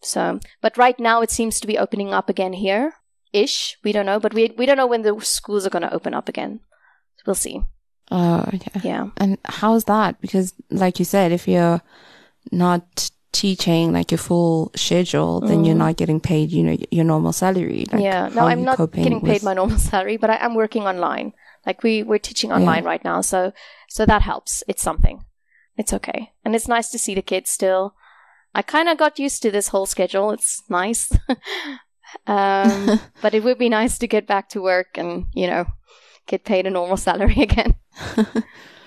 So, 0.02 0.40
but 0.60 0.76
right 0.78 0.98
now 0.98 1.20
it 1.22 1.30
seems 1.30 1.60
to 1.60 1.66
be 1.66 1.78
opening 1.78 2.12
up 2.14 2.28
again 2.28 2.52
here, 2.54 2.94
ish. 3.32 3.76
We 3.84 3.92
don't 3.92 4.06
know, 4.06 4.18
but 4.20 4.32
we 4.34 4.52
we 4.56 4.66
don't 4.66 4.76
know 4.78 4.86
when 4.86 5.02
the 5.02 5.18
schools 5.20 5.66
are 5.66 5.70
going 5.70 5.82
to 5.88 5.92
open 5.94 6.14
up 6.14 6.28
again. 6.28 6.60
We'll 7.26 7.34
see. 7.34 7.60
Oh, 8.10 8.44
okay. 8.54 8.80
Yeah. 8.82 9.08
And 9.18 9.38
how's 9.44 9.84
that? 9.84 10.20
Because, 10.20 10.54
like 10.70 10.98
you 10.98 11.04
said, 11.04 11.30
if 11.32 11.46
you're 11.46 11.80
not 12.50 13.10
teaching 13.32 13.92
like 13.92 14.10
your 14.10 14.18
full 14.18 14.72
schedule, 14.74 15.40
then 15.40 15.64
you're 15.64 15.76
not 15.76 15.96
getting 15.96 16.18
paid, 16.18 16.50
you 16.50 16.62
know, 16.64 16.76
your 16.90 17.04
normal 17.04 17.32
salary. 17.32 17.86
Like, 17.92 18.00
Mm. 18.00 18.02
yeah. 18.02 18.28
No, 18.34 18.42
I'm 18.46 18.64
not 18.64 18.78
getting 18.92 19.20
paid 19.20 19.34
with- 19.34 19.42
my 19.44 19.54
normal 19.54 19.78
salary, 19.78 20.16
but 20.16 20.30
I 20.30 20.36
am 20.44 20.54
working 20.54 20.82
online. 20.84 21.32
Like 21.66 21.82
we 21.82 22.02
we're 22.02 22.18
teaching 22.18 22.50
online 22.52 22.84
right 22.84 23.04
now, 23.04 23.20
so 23.20 23.52
so 23.88 24.06
that 24.06 24.22
helps. 24.22 24.64
It's 24.66 24.82
something. 24.82 25.24
It's 25.76 25.92
okay, 25.92 26.32
and 26.44 26.56
it's 26.56 26.66
nice 26.68 26.88
to 26.90 26.98
see 26.98 27.14
the 27.14 27.22
kids 27.22 27.50
still. 27.50 27.94
I 28.54 28.62
kind 28.62 28.88
of 28.88 28.98
got 28.98 29.18
used 29.18 29.42
to 29.42 29.50
this 29.50 29.68
whole 29.68 29.86
schedule. 29.86 30.30
It's 30.32 30.62
nice, 30.68 31.10
um, 32.26 33.00
but 33.22 33.34
it 33.34 33.44
would 33.44 33.58
be 33.58 33.68
nice 33.68 33.98
to 33.98 34.06
get 34.08 34.26
back 34.26 34.48
to 34.50 34.60
work 34.62 34.96
and 34.98 35.26
you 35.34 35.46
know 35.46 35.66
get 36.26 36.44
paid 36.44 36.66
a 36.66 36.70
normal 36.70 36.96
salary 37.06 37.40
again. 37.42 37.74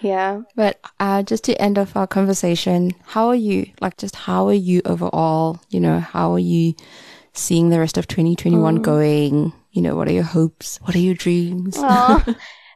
yeah. 0.01 0.41
But 0.55 0.79
uh, 0.99 1.23
just 1.23 1.43
to 1.45 1.61
end 1.61 1.77
off 1.77 1.95
our 1.95 2.07
conversation, 2.07 2.91
how 3.05 3.27
are 3.27 3.35
you? 3.35 3.67
Like, 3.81 3.97
just 3.97 4.15
how 4.15 4.47
are 4.47 4.53
you 4.53 4.81
overall? 4.85 5.59
You 5.69 5.79
know, 5.79 5.99
how 5.99 6.33
are 6.33 6.39
you 6.39 6.73
seeing 7.33 7.69
the 7.69 7.79
rest 7.79 7.97
of 7.97 8.07
2021 8.07 8.79
Mm. 8.79 8.81
going? 8.81 9.53
You 9.71 9.81
know, 9.81 9.95
what 9.95 10.07
are 10.07 10.13
your 10.13 10.23
hopes? 10.23 10.77
What 10.83 10.93
are 10.95 10.99
your 10.99 11.15
dreams? 11.15 11.77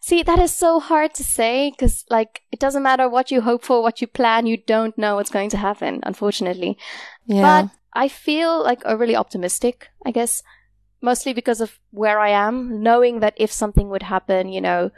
See, 0.08 0.24
that 0.24 0.40
is 0.40 0.54
so 0.54 0.80
hard 0.80 1.14
to 1.16 1.24
say 1.26 1.70
because, 1.70 2.06
like, 2.10 2.44
it 2.50 2.62
doesn't 2.62 2.82
matter 2.82 3.10
what 3.10 3.30
you 3.30 3.42
hope 3.42 3.66
for, 3.66 3.82
what 3.82 4.00
you 4.00 4.08
plan, 4.08 4.46
you 4.46 4.56
don't 4.56 4.98
know 4.98 5.16
what's 5.16 5.30
going 5.30 5.50
to 5.50 5.58
happen, 5.58 6.00
unfortunately. 6.04 6.78
yeah. 7.26 7.42
But 7.42 7.72
I 7.92 8.08
feel 8.08 8.64
like 8.64 8.86
overly 8.86 9.18
optimistic, 9.18 9.90
I 10.06 10.12
guess, 10.12 10.44
mostly 11.02 11.34
because 11.34 11.60
of 11.60 11.78
where 11.92 12.22
I 12.22 12.30
am, 12.30 12.82
knowing 12.82 13.20
that 13.20 13.34
if 13.36 13.52
something 13.52 13.90
would 13.90 14.04
happen, 14.04 14.48
you 14.48 14.62
know, 14.62 14.92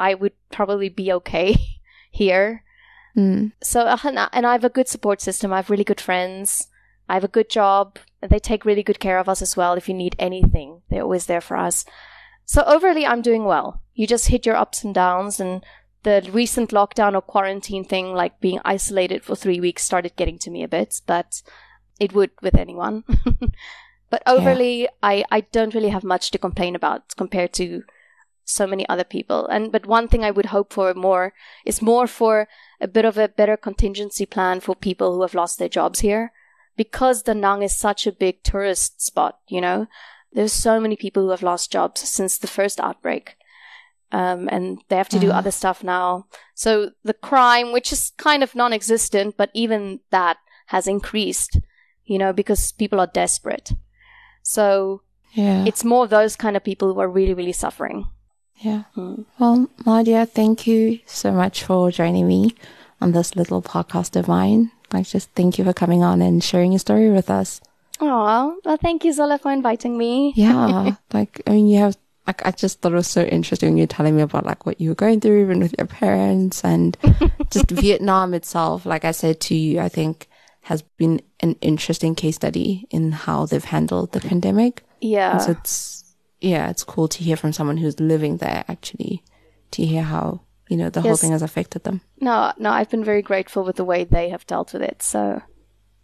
I 0.00 0.14
would 0.14 0.32
probably 0.50 0.88
be 0.88 1.12
okay 1.12 1.54
here. 2.10 2.64
Mm. 3.16 3.52
So, 3.62 3.82
uh, 3.82 4.28
and 4.32 4.46
I 4.48 4.50
have 4.50 4.64
a 4.64 4.68
good 4.68 4.88
support 4.88 5.20
system. 5.20 5.52
I 5.52 5.58
have 5.58 5.70
really 5.70 5.84
good 5.84 6.00
friends. 6.00 6.66
I 7.08 7.14
have 7.14 7.22
a 7.22 7.28
good 7.28 7.50
job. 7.50 8.00
They 8.20 8.40
take 8.40 8.64
really 8.64 8.82
good 8.82 8.98
care 8.98 9.20
of 9.20 9.28
us 9.28 9.42
as 9.42 9.56
well. 9.56 9.74
If 9.74 9.88
you 9.88 9.94
need 9.94 10.16
anything, 10.18 10.82
they're 10.90 11.04
always 11.04 11.26
there 11.26 11.40
for 11.40 11.56
us. 11.56 11.84
So 12.50 12.64
overly, 12.64 13.06
I'm 13.06 13.22
doing 13.22 13.44
well. 13.44 13.80
You 13.94 14.08
just 14.08 14.26
hit 14.26 14.44
your 14.44 14.56
ups 14.56 14.82
and 14.82 14.92
downs 14.92 15.38
and 15.38 15.64
the 16.02 16.28
recent 16.32 16.70
lockdown 16.70 17.14
or 17.14 17.22
quarantine 17.22 17.84
thing, 17.84 18.12
like 18.12 18.40
being 18.40 18.58
isolated 18.64 19.22
for 19.22 19.36
three 19.36 19.60
weeks, 19.60 19.84
started 19.84 20.16
getting 20.16 20.36
to 20.40 20.50
me 20.50 20.64
a 20.64 20.68
bit, 20.68 21.00
but 21.06 21.42
it 22.00 22.12
would 22.12 22.32
with 22.42 22.56
anyone. 22.56 23.04
but 24.10 24.24
overly, 24.26 24.82
yeah. 24.82 24.88
I, 25.00 25.24
I 25.30 25.42
don't 25.42 25.76
really 25.76 25.90
have 25.90 26.02
much 26.02 26.32
to 26.32 26.38
complain 26.38 26.74
about 26.74 27.14
compared 27.16 27.52
to 27.52 27.84
so 28.44 28.66
many 28.66 28.84
other 28.88 29.04
people. 29.04 29.46
And 29.46 29.70
but 29.70 29.86
one 29.86 30.08
thing 30.08 30.24
I 30.24 30.32
would 30.32 30.46
hope 30.46 30.72
for 30.72 30.92
more 30.92 31.32
is 31.64 31.80
more 31.80 32.08
for 32.08 32.48
a 32.80 32.88
bit 32.88 33.04
of 33.04 33.16
a 33.16 33.28
better 33.28 33.56
contingency 33.56 34.26
plan 34.26 34.58
for 34.58 34.74
people 34.74 35.14
who 35.14 35.22
have 35.22 35.34
lost 35.34 35.60
their 35.60 35.68
jobs 35.68 36.00
here. 36.00 36.32
Because 36.76 37.22
Da 37.22 37.32
Nang 37.32 37.62
is 37.62 37.76
such 37.76 38.08
a 38.08 38.12
big 38.12 38.42
tourist 38.42 39.00
spot, 39.00 39.38
you 39.46 39.60
know, 39.60 39.86
there's 40.32 40.52
so 40.52 40.80
many 40.80 40.96
people 40.96 41.24
who 41.24 41.30
have 41.30 41.42
lost 41.42 41.72
jobs 41.72 42.00
since 42.00 42.38
the 42.38 42.46
first 42.46 42.80
outbreak. 42.80 43.36
Um, 44.12 44.48
and 44.50 44.78
they 44.88 44.96
have 44.96 45.08
to 45.10 45.20
do 45.20 45.30
uh. 45.30 45.34
other 45.34 45.52
stuff 45.52 45.84
now. 45.84 46.26
So 46.54 46.90
the 47.04 47.14
crime, 47.14 47.72
which 47.72 47.92
is 47.92 48.12
kind 48.16 48.42
of 48.42 48.54
non-existent, 48.54 49.36
but 49.36 49.50
even 49.54 50.00
that 50.10 50.38
has 50.66 50.86
increased, 50.86 51.58
you 52.04 52.18
know, 52.18 52.32
because 52.32 52.72
people 52.72 52.98
are 53.00 53.06
desperate. 53.06 53.72
So 54.42 55.02
yeah. 55.32 55.64
it's 55.64 55.84
more 55.84 56.06
those 56.06 56.34
kind 56.34 56.56
of 56.56 56.64
people 56.64 56.92
who 56.92 57.00
are 57.00 57.08
really, 57.08 57.34
really 57.34 57.52
suffering. 57.52 58.08
Yeah. 58.56 58.84
Mm. 58.96 59.26
Well, 59.38 59.70
Nadia, 59.86 60.26
thank 60.26 60.66
you 60.66 60.98
so 61.06 61.32
much 61.32 61.64
for 61.64 61.90
joining 61.90 62.26
me 62.26 62.54
on 63.00 63.12
this 63.12 63.36
little 63.36 63.62
podcast 63.62 64.16
of 64.16 64.28
mine. 64.28 64.72
Like, 64.92 65.06
just 65.06 65.30
thank 65.30 65.56
you 65.56 65.64
for 65.64 65.72
coming 65.72 66.02
on 66.02 66.20
and 66.20 66.42
sharing 66.42 66.72
your 66.72 66.80
story 66.80 67.10
with 67.10 67.30
us. 67.30 67.60
Oh, 68.00 68.58
well, 68.64 68.76
thank 68.78 69.04
you, 69.04 69.12
Zola, 69.12 69.38
for 69.38 69.52
inviting 69.52 69.96
me. 69.96 70.32
Yeah. 70.34 70.96
like, 71.12 71.42
I 71.46 71.50
mean, 71.50 71.68
you 71.68 71.78
have, 71.78 71.96
like, 72.26 72.44
I 72.46 72.50
just 72.50 72.80
thought 72.80 72.92
it 72.92 72.96
was 72.96 73.08
so 73.08 73.22
interesting 73.22 73.70
when 73.70 73.76
you 73.76 73.84
are 73.84 73.88
telling 73.88 74.16
me 74.16 74.22
about, 74.22 74.46
like, 74.46 74.64
what 74.64 74.80
you 74.80 74.90
were 74.90 74.94
going 74.94 75.20
through 75.20 75.42
even 75.42 75.60
with 75.60 75.74
your 75.76 75.86
parents 75.86 76.64
and 76.64 76.96
just 77.50 77.70
Vietnam 77.70 78.34
itself. 78.34 78.86
Like 78.86 79.04
I 79.04 79.10
said 79.10 79.40
to 79.42 79.54
you, 79.54 79.80
I 79.80 79.88
think 79.88 80.28
has 80.62 80.82
been 80.82 81.20
an 81.40 81.56
interesting 81.60 82.14
case 82.14 82.36
study 82.36 82.86
in 82.90 83.12
how 83.12 83.46
they've 83.46 83.64
handled 83.64 84.12
the 84.12 84.20
pandemic. 84.20 84.84
Yeah. 85.00 85.32
And 85.32 85.42
so 85.42 85.50
it's, 85.52 86.14
yeah, 86.40 86.70
it's 86.70 86.84
cool 86.84 87.08
to 87.08 87.22
hear 87.22 87.36
from 87.36 87.52
someone 87.52 87.76
who's 87.76 87.98
living 88.00 88.38
there 88.38 88.64
actually, 88.68 89.22
to 89.72 89.84
hear 89.84 90.02
how, 90.02 90.40
you 90.68 90.76
know, 90.76 90.90
the 90.90 91.00
yes. 91.00 91.06
whole 91.06 91.16
thing 91.16 91.32
has 91.32 91.42
affected 91.42 91.84
them. 91.84 92.00
No, 92.20 92.52
no, 92.58 92.70
I've 92.70 92.90
been 92.90 93.04
very 93.04 93.22
grateful 93.22 93.64
with 93.64 93.76
the 93.76 93.84
way 93.84 94.04
they 94.04 94.28
have 94.28 94.46
dealt 94.46 94.72
with 94.72 94.82
it. 94.82 95.02
So, 95.02 95.42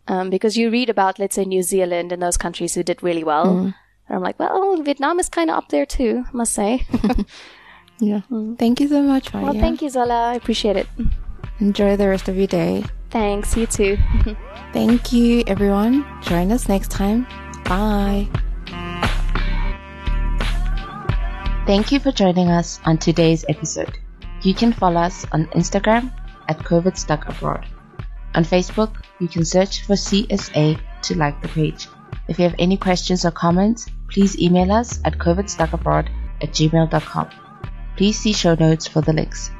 um, 0.09 0.31
because 0.31 0.57
you 0.57 0.71
read 0.71 0.90
about, 0.90 1.19
let's 1.19 1.35
say, 1.35 1.45
New 1.45 1.62
Zealand 1.62 2.12
and 2.12 2.23
those 2.23 2.37
countries 2.37 2.75
who 2.75 2.83
did 2.83 3.03
really 3.03 3.25
well. 3.25 3.47
Mm. 3.47 3.75
And 4.09 4.16
I'm 4.16 4.23
like, 4.23 4.38
well, 4.38 4.81
Vietnam 4.83 5.19
is 5.19 5.29
kind 5.29 5.51
of 5.51 5.57
up 5.57 5.69
there 5.69 5.87
too, 5.87 6.25
I 6.27 6.37
must 6.37 6.53
say. 6.53 6.87
yeah. 7.99 8.21
Mm. 8.31 8.59
Thank 8.59 8.81
you 8.81 8.88
so 8.88 9.03
much, 9.03 9.33
Maria. 9.35 9.47
Well, 9.47 9.61
thank 9.61 9.83
you, 9.83 9.90
Zola. 9.90 10.31
I 10.31 10.35
appreciate 10.35 10.77
it. 10.77 10.87
Enjoy 11.59 11.97
the 11.97 12.09
rest 12.09 12.29
of 12.29 12.37
your 12.37 12.47
day. 12.47 12.85
Thanks. 13.11 13.57
You 13.57 13.66
too. 13.66 13.97
thank 14.73 15.12
you, 15.12 15.42
everyone. 15.47 16.05
Join 16.23 16.53
us 16.53 16.69
next 16.69 16.90
time. 16.90 17.27
Bye. 17.64 18.29
Thank 21.66 21.90
you 21.90 21.99
for 21.99 22.12
joining 22.12 22.49
us 22.49 22.79
on 22.85 22.99
today's 22.99 23.45
episode. 23.49 23.99
You 24.42 24.55
can 24.55 24.73
follow 24.73 25.01
us 25.01 25.27
on 25.33 25.47
Instagram 25.47 26.12
at 26.49 26.59
COVID 26.59 26.97
Stuck 26.97 27.29
Abroad. 27.29 27.66
On 28.37 28.44
Facebook, 28.44 29.03
you 29.18 29.29
can 29.29 29.46
search 29.46 29.85
for 29.87 29.94
CSA 29.94 30.79
to 31.03 31.16
like 31.16 31.40
the 31.40 31.49
page. 31.49 31.88
If 32.29 32.38
you 32.38 32.44
have 32.44 32.55
any 32.59 32.77
questions 32.77 33.25
or 33.25 33.31
comments, 33.31 33.87
please 34.09 34.38
email 34.38 34.70
us 34.72 35.01
at 35.07 35.16
covidstuckabroad 35.16 36.09
at 36.42 36.51
gmail.com. 36.51 37.31
Please 37.96 38.18
see 38.18 38.35
show 38.35 38.55
notes 38.55 38.87
for 38.87 39.01
the 39.01 39.14
links. 39.14 39.51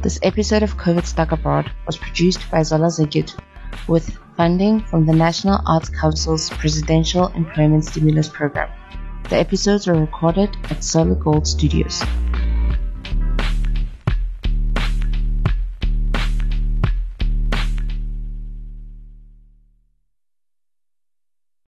This 0.00 0.18
episode 0.22 0.62
of 0.62 0.78
COVID 0.78 1.04
Stuck 1.04 1.32
Abroad 1.32 1.70
was 1.86 1.98
produced 1.98 2.50
by 2.50 2.62
Zola 2.62 2.86
Zigit 2.86 3.38
with 3.88 4.16
funding 4.38 4.80
from 4.80 5.04
the 5.04 5.12
National 5.12 5.60
Arts 5.66 5.90
Council's 5.90 6.48
Presidential 6.48 7.28
Employment 7.28 7.84
Stimulus 7.84 8.28
Program. 8.28 8.70
The 9.28 9.36
episodes 9.36 9.86
were 9.86 10.00
recorded 10.00 10.56
at 10.70 10.82
Solid 10.82 11.20
Gold 11.20 11.46
Studios. 11.46 12.02